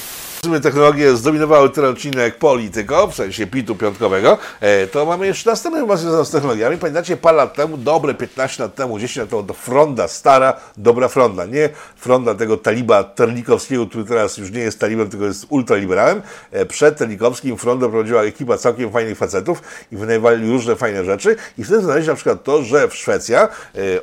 technologie 0.61 1.16
zdominowały 1.16 1.70
ten 1.70 1.85
odcinek 1.85 2.38
polityko, 2.38 3.06
w 3.06 3.14
sensie 3.14 3.46
pitu 3.46 3.74
piątkowego, 3.74 4.38
e, 4.61 4.87
to 4.87 5.06
mamy 5.06 5.26
jeszcze 5.26 5.50
następną 5.50 5.80
informację 5.80 6.02
związaną 6.02 6.24
z 6.24 6.30
technologiami. 6.30 6.76
Pamiętacie, 6.76 7.16
parę 7.16 7.37
lat 7.37 7.54
temu, 7.54 7.76
dobre 7.76 8.14
15 8.14 8.62
lat 8.62 8.74
temu, 8.74 8.98
10 8.98 9.16
lat 9.16 9.30
temu, 9.30 9.42
to 9.42 9.54
fronda, 9.54 10.09
stara, 10.09 10.61
dobra 10.76 11.09
fronda, 11.09 11.46
nie 11.46 11.68
fronda 11.96 12.35
tego 12.35 12.56
taliba 12.56 13.04
terlikowskiego, 13.04 13.87
który 13.87 14.04
teraz 14.04 14.38
już 14.38 14.50
nie 14.50 14.61
jest 14.61 14.80
talibem, 14.80 15.11
tylko 15.11 15.24
jest 15.24 15.46
ultraliberałem. 15.48 16.22
E, 16.50 16.66
przed 16.66 16.98
terlikowskim 16.98 17.56
frondę 17.56 17.88
prowadziła 17.88 18.22
ekipa 18.22 18.59
całkiem 18.59 18.92
fajnych 18.92 19.18
facetów 19.18 19.62
i 19.92 19.96
wynajdowali 19.96 20.50
różne 20.50 20.76
fajne 20.76 21.04
rzeczy 21.04 21.37
i 21.59 21.64
wtedy 21.64 21.82
znaleźli 21.82 22.09
na 22.09 22.14
przykład 22.14 22.44
to, 22.44 22.62
że 22.62 22.88
w 22.88 22.94
Szwecja 22.94 23.42
e, 23.42 23.48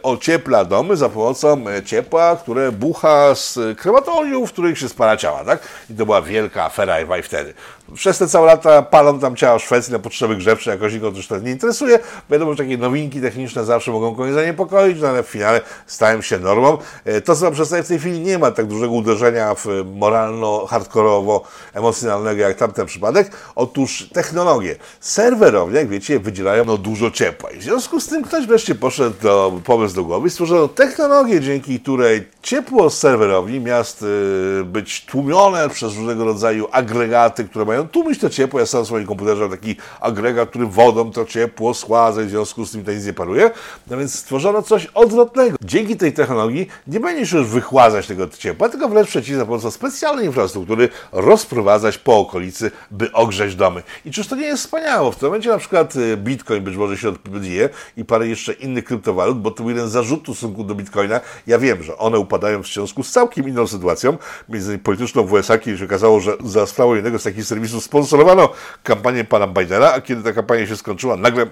ociepla 0.04 0.66
domy 0.66 0.98
za 0.98 1.10
pomocą 1.10 1.66
ciepła, 1.86 2.36
które 2.36 2.72
bucha 2.72 3.36
z 3.36 3.60
krematoriów, 3.78 4.50
w 4.50 4.54
których 4.54 4.80
się 4.80 4.90
spala 4.90 5.18
ciała, 5.18 5.44
tak? 5.44 5.60
I 5.90 5.94
to 5.94 6.06
była 6.06 6.22
wielka 6.34 6.64
afera 6.64 7.18
i 7.20 7.24
wtedy. 7.24 7.54
Przez 7.96 8.18
te 8.18 8.28
całe 8.28 8.48
lata 8.48 8.82
palą 8.82 9.20
tam 9.20 9.36
ciała 9.36 9.60
Szwecji 9.60 9.94
na 9.94 10.00
potrzeby 10.00 10.36
grzewcze, 10.36 10.72
jakoś 10.72 10.94
nikogo 10.94 11.18
to 11.30 11.40
nie 11.40 11.52
interesuje. 11.52 12.00
Wiadomo, 12.30 12.52
że 12.52 12.58
takie 12.58 12.78
nowinki 12.78 13.22
techniczne 13.22 13.66
zawsze 13.66 13.92
mogą 13.92 14.16
kogoś 14.16 14.34
zaniepokoić, 14.34 15.02
no 15.02 15.08
ale 15.08 15.24
w 15.24 15.28
finale 15.28 15.62
stają 15.88 16.22
się 16.22 16.40
normą. 16.40 16.78
E, 17.06 17.22
to, 17.22 17.36
co 17.36 17.52
przedstawię 17.52 17.84
w 17.84 17.88
tej 17.88 18.00
chwili, 18.00 18.20
nie 18.20 18.40
ma 18.40 18.52
tak 18.52 18.66
dużego 18.66 18.94
uderzenia 18.94 19.56
w 19.56 19.66
moralno-hardkorowo-emocjonalnego 20.00 22.38
jak 22.38 22.58
tamten 22.58 22.86
przypadek. 22.86 23.32
Otóż 23.56 24.10
technologie. 24.14 24.76
Serwerownie, 25.00 25.78
jak 25.78 25.88
wiecie, 25.88 26.20
wydzielają 26.20 26.66
no, 26.66 26.78
dużo 26.78 27.12
ciepła. 27.12 27.52
I 27.52 27.58
w 27.58 27.64
związku 27.64 28.00
z 28.00 28.08
tym 28.08 28.24
ktoś 28.24 28.46
wreszcie 28.46 28.76
poszedł 28.76 29.16
do 29.22 29.54
pomysł 29.64 29.96
do 29.96 30.04
głowy 30.04 30.28
i 30.28 30.32
stworzono 30.32 30.68
technologię, 30.68 31.42
dzięki 31.42 31.80
której 31.80 32.28
ciepło 32.42 32.90
z 32.90 32.98
serwerowni 32.98 33.60
miast 33.60 34.02
y, 34.02 34.64
być 34.66 35.06
tłumione 35.06 35.70
przez 35.70 35.96
różnego 35.96 36.23
rodzaju 36.24 36.68
agregaty, 36.72 37.44
które 37.44 37.66
mają 37.66 37.88
tłumić 37.88 38.20
to 38.20 38.30
ciepło. 38.30 38.60
Ja 38.60 38.66
sam 38.66 38.84
w 38.84 38.88
swoim 38.88 39.08
komputerze 39.08 39.42
mam 39.42 39.52
taki 39.52 39.76
agregat, 40.02 40.50
który 40.50 40.66
wodą 40.66 41.12
to 41.12 41.26
ciepło 41.26 41.74
schładza 41.74 42.22
i 42.22 42.26
w 42.26 42.30
związku 42.30 42.66
z 42.66 42.72
tym 42.72 42.84
to 42.84 42.92
nic 42.92 43.06
nie 43.06 43.14
paruje. 43.14 43.52
No 43.88 43.98
więc 43.98 44.20
stworzono 44.20 44.62
coś 44.62 44.86
odwrotnego. 44.86 45.58
Dzięki 45.62 45.98
tej 45.98 46.14
technologii 46.14 46.68
nie 46.88 47.00
będziesz 47.00 47.32
już 47.32 47.48
wychładzać 47.48 48.08
tego 48.08 48.28
ciepła, 48.28 48.70
tylko 48.70 48.90
wręcz 48.90 49.08
przeciwnie, 49.08 49.38
za 49.38 49.46
pomocą 49.46 49.72
specjalnej 49.72 50.26
infrastruktury 50.26 50.90
rozprowadzać 51.12 51.98
po 51.98 52.20
okolicy, 52.20 52.72
by 52.92 53.12
ogrzeć 53.12 53.56
domy. 53.56 53.84
I 54.06 54.12
czyż 54.12 54.28
to 54.28 54.36
nie 54.36 54.46
jest 54.46 54.64
wspaniałe? 54.64 55.12
W 55.12 55.16
tym 55.16 55.28
momencie 55.28 55.50
na 55.50 55.58
przykład 55.58 55.96
y, 55.96 56.18
Bitcoin 56.18 56.64
być 56.64 56.76
może 56.76 56.98
się 56.98 57.10
odbije 57.10 57.70
i 57.98 58.06
parę 58.06 58.28
jeszcze 58.28 58.54
innych 58.54 58.84
kryptowalut, 58.84 59.42
bo 59.42 59.52
to 59.52 59.64
był 59.64 59.70
jeden 59.70 59.90
z 59.90 59.92
zarzutów 59.92 60.36
w 60.36 60.38
stosunku 60.38 60.64
do 60.64 60.76
Bitcoina. 60.76 61.20
Ja 61.48 61.60
wiem, 61.60 61.84
że 61.84 61.98
one 61.98 62.20
upadają 62.20 62.64
w 62.64 62.68
związku 62.68 63.04
z 63.04 63.12
całkiem 63.12 63.48
inną 63.48 63.68
sytuacją, 63.68 64.18
między 64.50 64.78
polityczną 64.78 65.24
w 65.24 65.34
USA, 65.34 65.58
kiedy 65.58 65.78
się 65.78 65.86
okazało, 65.86 66.03
że 66.20 66.38
za 66.46 66.66
sprawą 66.66 66.96
jednego 66.96 67.20
z 67.20 67.24
takich 67.24 67.46
serwisów 67.46 67.84
sponsorowano 67.84 68.50
kampanię 68.84 69.24
pana 69.24 69.48
Bidena, 69.48 69.94
a 69.94 70.02
kiedy 70.02 70.24
ta 70.24 70.34
kampania 70.34 70.68
się 70.68 70.78
skończyła, 70.78 71.18
nagle 71.18 71.44
e, 71.44 71.48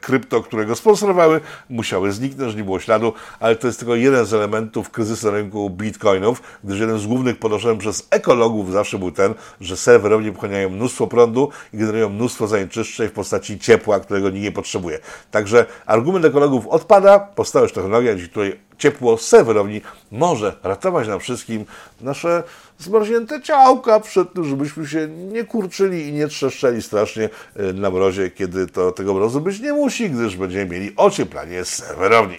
krypto, 0.00 0.42
które 0.42 0.66
go 0.66 0.76
sponsorowały, 0.76 1.40
musiały 1.70 2.12
zniknąć, 2.12 2.54
nie 2.54 2.64
było 2.64 2.80
śladu, 2.80 3.12
ale 3.40 3.56
to 3.56 3.66
jest 3.66 3.78
tylko 3.78 3.94
jeden 3.94 4.26
z 4.26 4.34
elementów 4.34 4.90
kryzysu 4.90 5.30
rynku 5.30 5.70
bitcoinów, 5.70 6.42
gdyż 6.64 6.80
jeden 6.80 6.98
z 6.98 7.06
głównych 7.06 7.38
podnoszonych 7.38 7.78
przez 7.78 8.08
ekologów 8.10 8.72
zawsze 8.72 8.98
był 8.98 9.10
ten, 9.10 9.34
że 9.60 9.76
serwerownie 9.76 10.32
pochłaniają 10.32 10.70
mnóstwo 10.70 11.06
prądu 11.06 11.48
i 11.72 11.78
generują 11.78 12.08
mnóstwo 12.08 12.46
zanieczyszczeń 12.46 13.08
w 13.08 13.12
postaci 13.12 13.58
ciepła, 13.58 14.00
którego 14.00 14.30
nikt 14.30 14.44
nie 14.44 14.52
potrzebuje. 14.52 14.98
Także 15.30 15.66
argument 15.86 16.24
ekologów 16.24 16.66
odpada, 16.66 17.18
powstała 17.18 17.62
już 17.62 17.72
technologia, 17.72 18.14
dzięki 18.14 18.30
której 18.30 18.60
ciepło 18.78 19.18
serwerowni 19.18 19.80
może 20.10 20.56
ratować 20.62 21.08
nam 21.08 21.20
wszystkim 21.20 21.64
nasze 22.00 22.42
zmarznięte 22.78 23.42
ciałka 23.42 24.00
przed 24.00 24.32
tym, 24.32 24.44
żebyśmy 24.44 24.86
się 24.86 25.08
nie 25.08 25.44
kurczyli 25.44 26.08
i 26.08 26.12
nie 26.12 26.28
trzeszczeli 26.28 26.82
strasznie 26.82 27.28
e, 27.56 27.72
na 27.72 27.90
mrozie, 27.90 28.30
kiedy 28.30 28.66
to 28.66 28.92
tego 28.92 29.14
mrozu 29.14 29.40
być 29.40 29.60
nie 29.60 29.72
musi, 29.72 30.10
gdyż 30.10 30.36
będziemy 30.36 30.66
mieli 30.66 30.92
ocieplanie 30.96 31.64
z 31.64 31.68
serwerowni. 31.68 32.38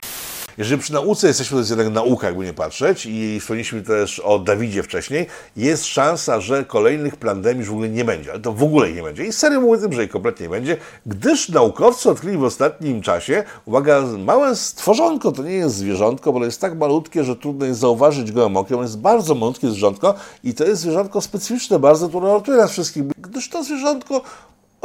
Jeżeli 0.58 0.82
przy 0.82 0.94
nauce 0.94 1.28
jesteśmy, 1.28 1.56
to 1.56 1.60
jest 1.60 1.70
jednak 1.70 1.90
nauka, 1.90 2.28
jakby 2.28 2.46
nie 2.46 2.54
patrzeć, 2.54 3.06
i 3.06 3.40
wspomnieliśmy 3.40 3.82
też 3.82 4.20
o 4.20 4.40
Dawidzie 4.40 4.84
wcześniej, 4.84 5.28
jest 5.56 5.86
szansa, 5.86 6.42
że 6.42 6.66
kolejnych 6.66 7.16
pandemii 7.16 7.60
już 7.60 7.70
w 7.70 7.72
ogóle 7.72 7.90
nie 7.90 8.06
będzie, 8.06 8.32
ale 8.32 8.40
to 8.40 8.54
w 8.54 8.64
ogóle 8.64 8.92
nie 8.92 9.04
będzie. 9.04 9.26
I 9.26 9.34
serio 9.34 9.62
mówię 9.62 9.82
tym, 9.82 9.94
że 9.94 10.04
ich 10.04 10.10
kompletnie 10.12 10.44
nie 10.44 10.50
będzie, 10.50 10.78
gdyż 11.06 11.50
naukowcy 11.50 12.10
odkryli 12.10 12.38
w 12.38 12.44
ostatnim 12.44 13.02
czasie, 13.02 13.44
uwaga, 13.66 14.02
małe 14.02 14.56
stworzonko, 14.56 15.32
to 15.32 15.44
nie 15.44 15.54
jest 15.54 15.76
zwierzątko, 15.76 16.34
bo 16.34 16.46
jest 16.46 16.62
tak 16.62 16.78
malutkie, 16.78 17.24
że 17.24 17.36
trudno 17.36 17.66
jest 17.66 17.80
zauważyć 17.80 18.32
gołym 18.32 18.58
okiem, 18.58 18.82
jest 18.82 19.00
bardzo 19.00 19.36
malutkie 19.36 19.68
zwierzątko 19.68 20.14
i 20.44 20.54
to 20.54 20.64
jest 20.64 20.82
zwierzątko 20.82 21.22
specyficzne 21.22 21.80
bardzo, 21.80 22.10
które 22.10 22.28
ratuje 22.28 22.58
nas 22.58 22.72
wszystkich, 22.72 23.04
gdyż 23.18 23.50
to 23.50 23.64
zwierzątko 23.64 24.22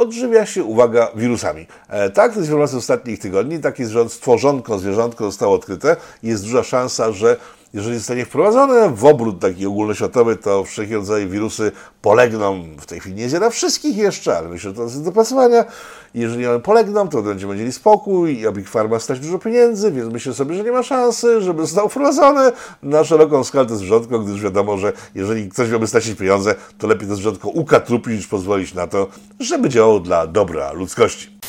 odżywia 0.01 0.45
się, 0.45 0.63
uwaga, 0.63 1.11
wirusami. 1.15 1.67
E, 1.89 2.09
tak, 2.09 2.31
to 2.31 2.39
jest 2.39 2.49
informacja 2.49 2.75
z 2.75 2.81
ostatnich 2.81 3.19
tygodni. 3.19 3.59
Takie 3.59 4.09
stworzonko, 4.09 4.79
zwierzątko 4.79 5.25
zostało 5.25 5.55
odkryte. 5.55 5.95
Jest 6.23 6.43
duża 6.43 6.63
szansa, 6.63 7.11
że 7.11 7.37
jeżeli 7.73 7.97
zostanie 7.97 8.25
wprowadzone 8.25 8.89
w 8.89 9.05
obrót 9.05 9.39
taki 9.39 9.65
ogólnoświatowy, 9.65 10.35
to 10.35 10.63
wszelkie 10.63 10.95
rodzaje 10.95 11.27
wirusy 11.27 11.71
polegną. 12.01 12.63
W 12.79 12.85
tej 12.85 12.99
chwili 12.99 13.15
nie 13.15 13.29
zjada 13.29 13.49
wszystkich 13.49 13.97
jeszcze, 13.97 14.37
ale 14.37 14.49
myślę, 14.49 14.69
że 14.69 14.75
to 14.75 14.83
jest 14.83 15.03
dopracowania. 15.03 15.65
Jeżeli 16.13 16.47
one 16.47 16.59
polegną, 16.59 17.07
to 17.07 17.21
będziemy 17.21 17.55
mieli 17.55 17.71
spokój 17.71 18.39
i 18.39 18.51
Big 18.53 18.69
Pharma 18.69 18.99
stać 18.99 19.19
dużo 19.19 19.39
pieniędzy, 19.39 19.91
więc 19.91 20.13
myślę 20.13 20.33
sobie, 20.33 20.55
że 20.55 20.63
nie 20.63 20.71
ma 20.71 20.83
szansy, 20.83 21.41
żeby 21.41 21.61
został 21.61 21.89
wprowadzone 21.89 22.51
na 22.83 23.03
szeroką 23.03 23.43
skalę 23.43 23.65
to 23.65 23.75
zwierzątko, 23.75 24.19
gdyż 24.19 24.41
wiadomo, 24.41 24.77
że 24.77 24.93
jeżeli 25.15 25.49
ktoś 25.49 25.69
miałby 25.69 25.87
stracić 25.87 26.17
pieniądze, 26.17 26.55
to 26.77 26.87
lepiej 26.87 27.07
to 27.07 27.15
zwierzątko 27.15 27.49
ukatrupić 27.49 28.13
niż 28.13 28.27
pozwolić 28.27 28.73
na 28.73 28.87
to, 28.87 29.07
żeby 29.39 29.69
działało 29.69 29.99
dla 29.99 30.27
dobra 30.27 30.71
ludzkości. 30.71 31.41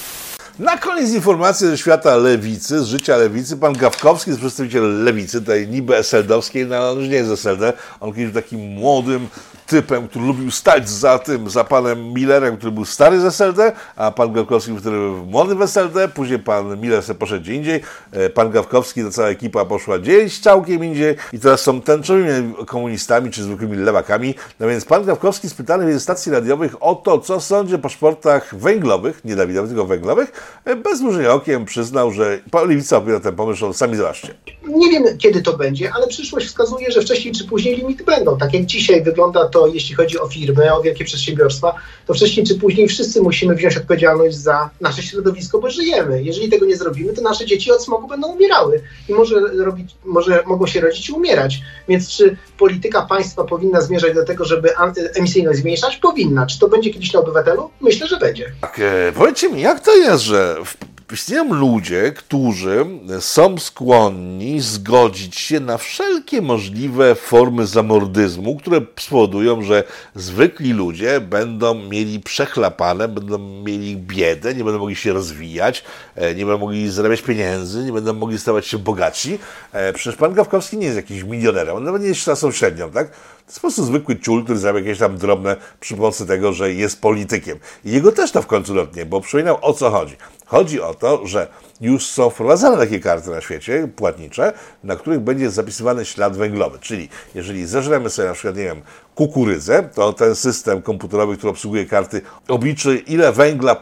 Na 0.58 0.76
koniec 0.76 1.10
informacje 1.12 1.68
ze 1.68 1.78
świata 1.78 2.16
lewicy, 2.16 2.84
z 2.84 2.86
życia 2.86 3.16
lewicy. 3.16 3.56
Pan 3.56 3.72
Gawkowski 3.72 4.30
jest 4.30 4.40
przedstawiciel 4.40 5.04
lewicy, 5.04 5.42
tej 5.42 5.68
niby 5.68 5.96
SLD-owskiej, 5.96 6.66
no 6.66 6.90
on 6.90 6.98
już 6.98 7.08
nie 7.08 7.14
jest 7.14 7.30
SLD. 7.30 7.72
On 8.00 8.12
kiedyś 8.12 8.32
był 8.32 8.42
takim 8.42 8.60
młodym 8.60 9.28
typem, 9.66 10.08
który 10.08 10.24
lubił 10.24 10.50
stać 10.50 10.90
za 10.90 11.18
tym, 11.18 11.50
za 11.50 11.64
panem 11.64 12.12
Millerem, 12.12 12.56
który 12.56 12.72
był 12.72 12.84
stary 12.84 13.20
z 13.20 13.24
SLD, 13.24 13.72
a 13.96 14.10
pan 14.10 14.32
Gawkowski, 14.32 14.76
który 14.76 14.96
był 14.96 15.26
młody 15.26 15.54
w 15.54 15.62
SLD, 15.62 16.08
później 16.08 16.38
pan 16.38 16.80
Miller 16.80 17.02
sobie 17.02 17.18
poszedł 17.18 17.42
gdzie 17.42 17.54
indziej, 17.54 17.80
e, 18.12 18.30
pan 18.30 18.50
Gawkowski, 18.50 19.02
ta 19.04 19.10
cała 19.10 19.28
ekipa 19.28 19.64
poszła 19.64 19.98
gdzieś 19.98 20.40
całkiem 20.40 20.84
indziej 20.84 21.16
i 21.32 21.38
teraz 21.38 21.60
są 21.60 21.80
tęczowymi 21.80 22.54
komunistami 22.66 23.30
czy 23.30 23.42
zwykłymi 23.42 23.76
lewakami. 23.76 24.34
No 24.60 24.68
więc 24.68 24.84
pan 24.84 25.04
Gawkowski 25.04 25.48
spytany 25.48 25.98
w 25.98 26.02
stacji 26.02 26.32
radiowych 26.32 26.82
o 26.82 26.94
to, 26.94 27.18
co 27.18 27.40
sądzi 27.40 27.74
o 27.74 27.78
paszportach 27.78 28.54
węglowych, 28.54 29.24
nie 29.24 29.36
Dawidowych, 29.36 29.70
tylko 29.70 29.86
węglowych, 29.86 30.32
e, 30.64 30.76
bez 30.76 31.00
mrużenia 31.00 31.32
okiem 31.32 31.64
przyznał, 31.64 32.12
że 32.12 32.40
lewica 32.68 32.96
opiera 32.96 33.20
ten 33.20 33.36
pomysł, 33.36 33.72
sami 33.72 33.96
zobaczcie. 33.96 34.34
Nie 34.68 34.90
wiem, 34.90 35.04
kiedy 35.18 35.42
to 35.42 35.56
będzie, 35.56 35.92
ale 35.94 36.06
przyszłość 36.06 36.46
wskazuje, 36.46 36.90
że 36.90 37.00
wcześniej 37.00 37.34
czy 37.34 37.44
później 37.44 37.76
limity 37.76 38.04
będą. 38.04 38.38
Tak 38.38 38.54
jak 38.54 38.64
dzisiaj 38.64 39.02
wygląda 39.02 39.48
to, 39.48 39.61
jeśli 39.66 39.94
chodzi 39.94 40.18
o 40.18 40.28
firmy, 40.28 40.74
o 40.74 40.82
wielkie 40.82 41.04
przedsiębiorstwa, 41.04 41.74
to 42.06 42.14
wcześniej 42.14 42.46
czy 42.46 42.54
później 42.54 42.88
wszyscy 42.88 43.22
musimy 43.22 43.54
wziąć 43.54 43.76
odpowiedzialność 43.76 44.36
za 44.36 44.70
nasze 44.80 45.02
środowisko, 45.02 45.58
bo 45.60 45.70
żyjemy. 45.70 46.22
Jeżeli 46.22 46.48
tego 46.48 46.66
nie 46.66 46.76
zrobimy, 46.76 47.12
to 47.12 47.22
nasze 47.22 47.46
dzieci 47.46 47.72
od 47.72 47.84
smogu 47.84 48.08
będą 48.08 48.28
umierały 48.28 48.82
i 49.08 49.12
może, 49.12 49.40
robić, 49.40 49.90
może 50.04 50.42
mogą 50.46 50.66
się 50.66 50.80
rodzić 50.80 51.08
i 51.08 51.12
umierać. 51.12 51.60
Więc 51.88 52.08
czy 52.08 52.36
polityka 52.58 53.02
państwa 53.02 53.44
powinna 53.44 53.80
zmierzać 53.80 54.14
do 54.14 54.24
tego, 54.24 54.44
żeby 54.44 54.70
emisyjność 55.14 55.58
zmniejszać? 55.58 55.96
Powinna. 55.96 56.46
Czy 56.46 56.58
to 56.58 56.68
będzie 56.68 56.90
kiedyś 56.90 57.12
na 57.12 57.20
obywatelu? 57.20 57.70
Myślę, 57.80 58.06
że 58.06 58.16
będzie. 58.16 58.52
Tak, 58.60 58.78
e, 58.78 59.12
powiedzcie 59.12 59.50
mi, 59.50 59.60
jak 59.60 59.80
to 59.80 59.96
jest, 59.96 60.24
że 60.24 60.56
w 60.64 60.91
istnieją 61.12 61.54
ludzie, 61.54 62.12
którzy 62.12 62.86
są 63.20 63.58
skłonni 63.58 64.60
zgodzić 64.60 65.36
się 65.36 65.60
na 65.60 65.78
wszelkie 65.78 66.42
możliwe 66.42 67.14
formy 67.14 67.66
zamordyzmu, 67.66 68.56
które 68.56 68.80
spowodują, 69.00 69.62
że 69.62 69.84
zwykli 70.14 70.72
ludzie 70.72 71.20
będą 71.20 71.74
mieli 71.74 72.20
przechlapane, 72.20 73.08
będą 73.08 73.38
mieli 73.38 73.96
biedę, 73.96 74.54
nie 74.54 74.64
będą 74.64 74.78
mogli 74.78 74.96
się 74.96 75.12
rozwijać, 75.12 75.84
e, 76.16 76.34
nie 76.34 76.46
będą 76.46 76.58
mogli 76.58 76.90
zarabiać 76.90 77.22
pieniędzy, 77.22 77.84
nie 77.84 77.92
będą 77.92 78.12
mogli 78.12 78.38
stawać 78.38 78.66
się 78.66 78.78
bogaci. 78.78 79.38
E, 79.72 79.92
przecież 79.92 80.16
pan 80.16 80.34
Gawkowski 80.34 80.76
nie 80.76 80.84
jest 80.86 80.96
jakimś 80.96 81.22
milionerem, 81.22 81.76
on 81.76 81.84
nawet 81.84 82.02
nie 82.02 82.08
jest 82.08 82.24
klasą 82.24 82.52
średnią, 82.52 82.90
tak? 82.90 83.10
To 83.46 83.46
jest 83.46 83.58
po 83.58 83.60
prostu 83.60 83.84
zwykły 83.84 84.20
ciul, 84.20 84.44
który 84.44 84.58
zarabia 84.58 84.80
jakieś 84.80 84.98
tam 84.98 85.18
drobne 85.18 85.56
przy 85.80 85.96
pomocy 85.96 86.26
tego, 86.26 86.52
że 86.52 86.72
jest 86.72 87.00
politykiem. 87.00 87.58
I 87.84 87.92
jego 87.92 88.12
też 88.12 88.32
to 88.32 88.42
w 88.42 88.46
końcu 88.46 88.74
lotnie, 88.74 89.06
bo 89.06 89.20
przypominał 89.20 89.58
o 89.62 89.72
co 89.72 89.90
chodzi. 89.90 90.16
Chodzi 90.46 90.80
o 90.80 90.94
to, 90.94 91.26
że 91.26 91.48
już 91.80 92.06
są 92.06 92.30
wprowadzane 92.30 92.76
takie 92.78 93.00
karty 93.00 93.30
na 93.30 93.40
świecie 93.40 93.88
płatnicze, 93.96 94.52
na 94.84 94.96
których 94.96 95.20
będzie 95.20 95.50
zapisywany 95.50 96.04
ślad 96.04 96.36
węglowy. 96.36 96.78
Czyli 96.78 97.08
jeżeli 97.34 97.66
zeżremy 97.66 98.10
sobie 98.10 98.28
na 98.28 98.34
przykład, 98.34 98.56
nie 98.56 98.64
wiem, 98.64 98.82
kukurydzę, 99.14 99.82
to 99.94 100.12
ten 100.12 100.34
system 100.34 100.82
komputerowy, 100.82 101.36
który 101.36 101.50
obsługuje 101.50 101.86
karty, 101.86 102.20
obliczy 102.48 102.96
ile 102.98 103.32
węgla 103.32 103.74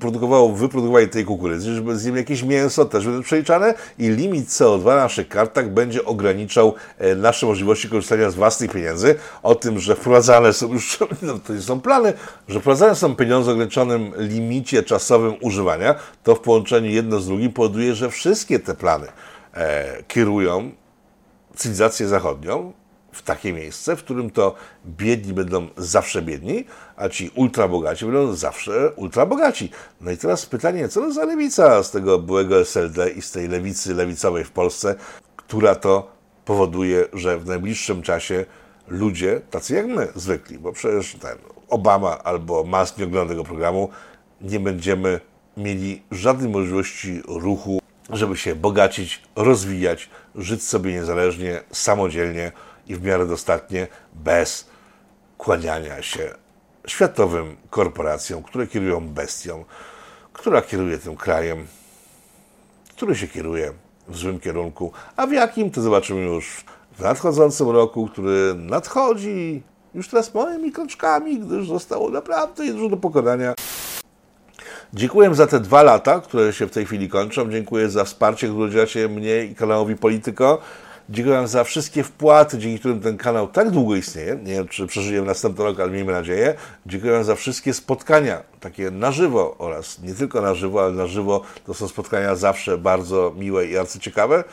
produkowało, 0.00 0.52
wyprodukowali 0.52 1.08
tej 1.08 1.24
kukurydzy, 1.24 1.74
żeby 1.74 1.98
zjemy 1.98 2.18
jakieś 2.18 2.42
mięso, 2.42 2.84
też 2.84 3.06
będzie 3.06 3.22
przeliczane 3.22 3.74
i 3.98 4.08
limit 4.08 4.48
CO2 4.48 4.84
na 4.84 4.96
naszych 4.96 5.28
kartach 5.28 5.70
będzie 5.70 6.04
ograniczał 6.04 6.74
e, 6.98 7.14
nasze 7.14 7.46
możliwości 7.46 7.88
korzystania 7.88 8.30
z 8.30 8.34
własnych 8.34 8.70
pieniędzy. 8.70 9.14
O 9.42 9.54
tym, 9.54 9.78
że 9.78 9.96
wprowadzane 9.96 10.52
są 10.52 10.72
już, 10.72 10.98
no 11.22 11.38
to 11.38 11.62
są 11.62 11.80
plany, 11.80 12.12
że 12.48 12.60
wprowadzane 12.60 12.94
są 12.94 13.16
pieniądze 13.16 13.50
o 13.50 13.54
ograniczonym 13.54 14.12
limicie 14.16 14.82
czasowym 14.82 15.34
używania, 15.40 15.94
to 16.22 16.34
w 16.34 16.40
połączeniu 16.40 16.90
jedno 16.90 17.20
z 17.20 17.26
drugim 17.26 17.52
powoduje, 17.52 17.94
że 17.94 18.10
wszystkie 18.10 18.58
te 18.58 18.74
plany 18.74 19.06
e, 19.54 20.02
kierują 20.08 20.70
cywilizację 21.56 22.08
zachodnią 22.08 22.72
w 23.14 23.22
takie 23.22 23.52
miejsce, 23.52 23.96
w 23.96 24.04
którym 24.04 24.30
to 24.30 24.54
biedni 24.86 25.32
będą 25.32 25.68
zawsze 25.76 26.22
biedni, 26.22 26.64
a 26.96 27.08
ci 27.08 27.30
ultrabogaci 27.34 28.04
będą 28.04 28.34
zawsze 28.34 28.90
ultrabogaci. 28.90 29.70
No 30.00 30.10
i 30.10 30.16
teraz 30.16 30.46
pytanie, 30.46 30.88
co 30.88 31.00
to 31.00 31.12
za 31.12 31.24
lewica 31.24 31.82
z 31.82 31.90
tego 31.90 32.18
byłego 32.18 32.60
SLD 32.60 33.10
i 33.10 33.22
z 33.22 33.30
tej 33.30 33.48
lewicy 33.48 33.94
lewicowej 33.94 34.44
w 34.44 34.50
Polsce, 34.50 34.94
która 35.36 35.74
to 35.74 36.12
powoduje, 36.44 37.04
że 37.12 37.38
w 37.38 37.46
najbliższym 37.46 38.02
czasie 38.02 38.44
ludzie, 38.88 39.40
tacy 39.50 39.74
jak 39.74 39.86
my, 39.86 40.08
zwykli, 40.14 40.58
bo 40.58 40.72
przecież 40.72 41.14
ten 41.14 41.38
Obama 41.68 42.18
albo 42.24 42.64
Musk 42.64 42.98
nie 42.98 43.04
ogląda 43.04 43.32
tego 43.32 43.44
programu, 43.44 43.88
nie 44.40 44.60
będziemy 44.60 45.20
mieli 45.56 46.02
żadnej 46.10 46.50
możliwości 46.50 47.22
ruchu, 47.28 47.80
żeby 48.10 48.36
się 48.36 48.54
bogacić, 48.54 49.22
rozwijać, 49.36 50.10
żyć 50.34 50.62
sobie 50.62 50.92
niezależnie, 50.92 51.60
samodzielnie 51.72 52.52
i 52.86 52.96
w 52.96 53.02
miarę 53.02 53.26
dostatnie, 53.26 53.86
bez 54.14 54.66
kłaniania 55.38 56.02
się 56.02 56.34
światowym 56.86 57.56
korporacjom, 57.70 58.42
które 58.42 58.66
kierują 58.66 59.08
bestią, 59.08 59.64
która 60.32 60.62
kieruje 60.62 60.98
tym 60.98 61.16
krajem, 61.16 61.66
który 62.96 63.16
się 63.16 63.28
kieruje 63.28 63.72
w 64.08 64.16
złym 64.16 64.40
kierunku, 64.40 64.92
a 65.16 65.26
w 65.26 65.32
jakim 65.32 65.70
to 65.70 65.82
zobaczymy 65.82 66.20
już 66.20 66.64
w 66.98 67.00
nadchodzącym 67.00 67.70
roku, 67.70 68.08
który 68.08 68.54
nadchodzi 68.54 69.62
już 69.94 70.08
teraz 70.08 70.34
małymi 70.34 70.72
kroczkami, 70.72 71.40
gdyż 71.40 71.68
zostało 71.68 72.10
naprawdę 72.10 72.72
dużo 72.72 72.88
do 72.88 72.96
pokonania. 72.96 73.54
Dziękuję 74.94 75.34
za 75.34 75.46
te 75.46 75.60
dwa 75.60 75.82
lata, 75.82 76.20
które 76.20 76.52
się 76.52 76.66
w 76.66 76.70
tej 76.70 76.86
chwili 76.86 77.08
kończą. 77.08 77.50
Dziękuję 77.50 77.90
za 77.90 78.04
wsparcie, 78.04 78.46
które 78.46 78.66
udzielacie 78.66 79.08
mnie 79.08 79.44
i 79.44 79.54
kanałowi 79.54 79.96
Polityko. 79.96 80.60
Dziękuję 81.08 81.48
za 81.48 81.64
wszystkie 81.64 82.02
wpłaty, 82.02 82.58
dzięki 82.58 82.78
którym 82.78 83.00
ten 83.00 83.16
kanał 83.16 83.48
tak 83.48 83.70
długo 83.70 83.96
istnieje. 83.96 84.36
Nie 84.36 84.52
wiem, 84.52 84.68
czy 84.68 84.86
przeżyjemy 84.86 85.26
następny 85.26 85.64
rok, 85.64 85.80
ale 85.80 85.90
miejmy 85.90 86.12
nadzieję. 86.12 86.54
Dziękuję 86.86 87.24
za 87.24 87.34
wszystkie 87.34 87.74
spotkania, 87.74 88.42
takie 88.60 88.90
na 88.90 89.12
żywo 89.12 89.56
oraz 89.58 90.02
nie 90.02 90.14
tylko 90.14 90.40
na 90.40 90.54
żywo, 90.54 90.82
ale 90.84 90.92
na 90.92 91.06
żywo 91.06 91.42
to 91.66 91.74
są 91.74 91.88
spotkania 91.88 92.36
zawsze 92.36 92.78
bardzo 92.78 93.34
miłe 93.36 93.66
i 93.66 93.78
arcyciekawe. 93.78 94.44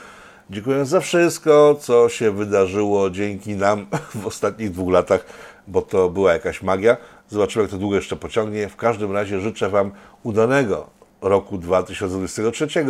Dziękuję 0.50 0.86
za 0.86 1.00
wszystko, 1.00 1.78
co 1.82 2.10
się 2.10 2.32
wydarzyło 2.32 3.10
dzięki 3.10 3.56
nam 3.56 3.88
w 4.22 4.28
ostatnich 4.28 4.72
dwóch 4.72 4.94
latach, 4.94 5.26
bo 5.68 5.82
to 5.82 6.10
była 6.10 6.34
jakaś 6.34 6.62
magia. 6.62 6.98
Zobaczymy, 7.30 7.64
jak 7.64 7.72
to 7.72 7.78
długo 7.78 7.96
jeszcze 7.96 8.16
pociągnie. 8.16 8.70
W 8.70 8.76
każdym 8.76 9.12
razie 9.12 9.40
życzę 9.40 9.70
Wam 9.70 9.92
udanego 10.24 10.88
roku 11.22 11.58
2023, 11.58 12.86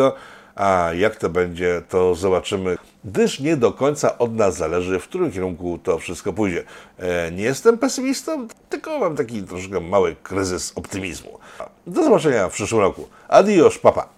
a 0.56 0.90
jak 0.98 1.16
to 1.16 1.30
będzie, 1.30 1.82
to 1.90 2.16
zobaczymy, 2.16 2.78
gdyż 3.06 3.40
nie 3.40 3.58
do 3.58 3.72
końca 3.72 4.18
od 4.18 4.36
nas 4.36 4.58
zależy, 4.58 5.00
w 5.00 5.04
którym 5.04 5.32
kierunku 5.32 5.80
to 5.84 5.98
wszystko 5.98 6.34
pójdzie. 6.34 6.64
E, 7.00 7.32
nie 7.32 7.44
jestem 7.44 7.78
pesymistą, 7.78 8.48
tylko 8.70 9.00
mam 9.00 9.16
taki 9.16 9.44
troszkę 9.44 9.80
mały 9.80 10.16
kryzys 10.24 10.74
optymizmu. 10.76 11.40
Do 11.88 12.04
zobaczenia 12.04 12.50
w 12.50 12.54
przyszłym 12.54 12.82
roku. 12.82 13.08
Adios, 13.28 13.78
papa. 13.78 14.10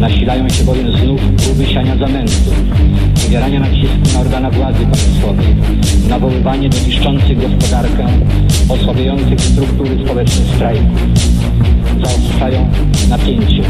Nasilają 0.00 0.48
się 0.48 0.64
bowiem 0.64 0.92
znów 0.92 1.20
próby 1.20 1.64
zamętu, 1.98 2.50
wywierania 3.24 3.60
nacisku 3.60 4.14
na 4.14 4.20
organa 4.20 4.50
władzy 4.50 4.86
państwowej, 4.86 5.46
nawoływanie 6.08 6.68
do 6.68 6.76
niszczących 6.86 7.40
gospodarkę, 7.40 8.06
osłabiających 8.68 9.40
struktury 9.40 10.04
społeczne 10.04 10.44
strajku. 10.56 10.94
Zaostrzają 12.04 12.68
napięcie, 13.08 13.62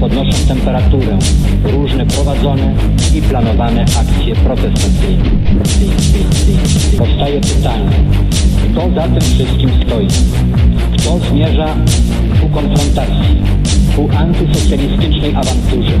podnoszą 0.00 0.32
temperaturę 0.48 1.18
różne 1.64 2.06
prowadzone 2.06 2.74
i 3.14 3.22
planowane 3.22 3.82
akcje 3.82 4.36
protestacyjne. 4.36 5.30
Powstaje 6.98 7.40
pytanie, 7.40 7.90
kto 8.72 8.90
za 8.94 9.02
tym 9.02 9.20
wszystkim 9.20 9.70
stoi? 9.86 10.06
Kto 10.98 11.18
zmierza 11.18 11.76
ku 12.40 12.48
konfrontacji, 12.48 13.42
ku 13.96 14.08
antysocjalistycznej 14.16 15.34
awanturze? 15.34 16.00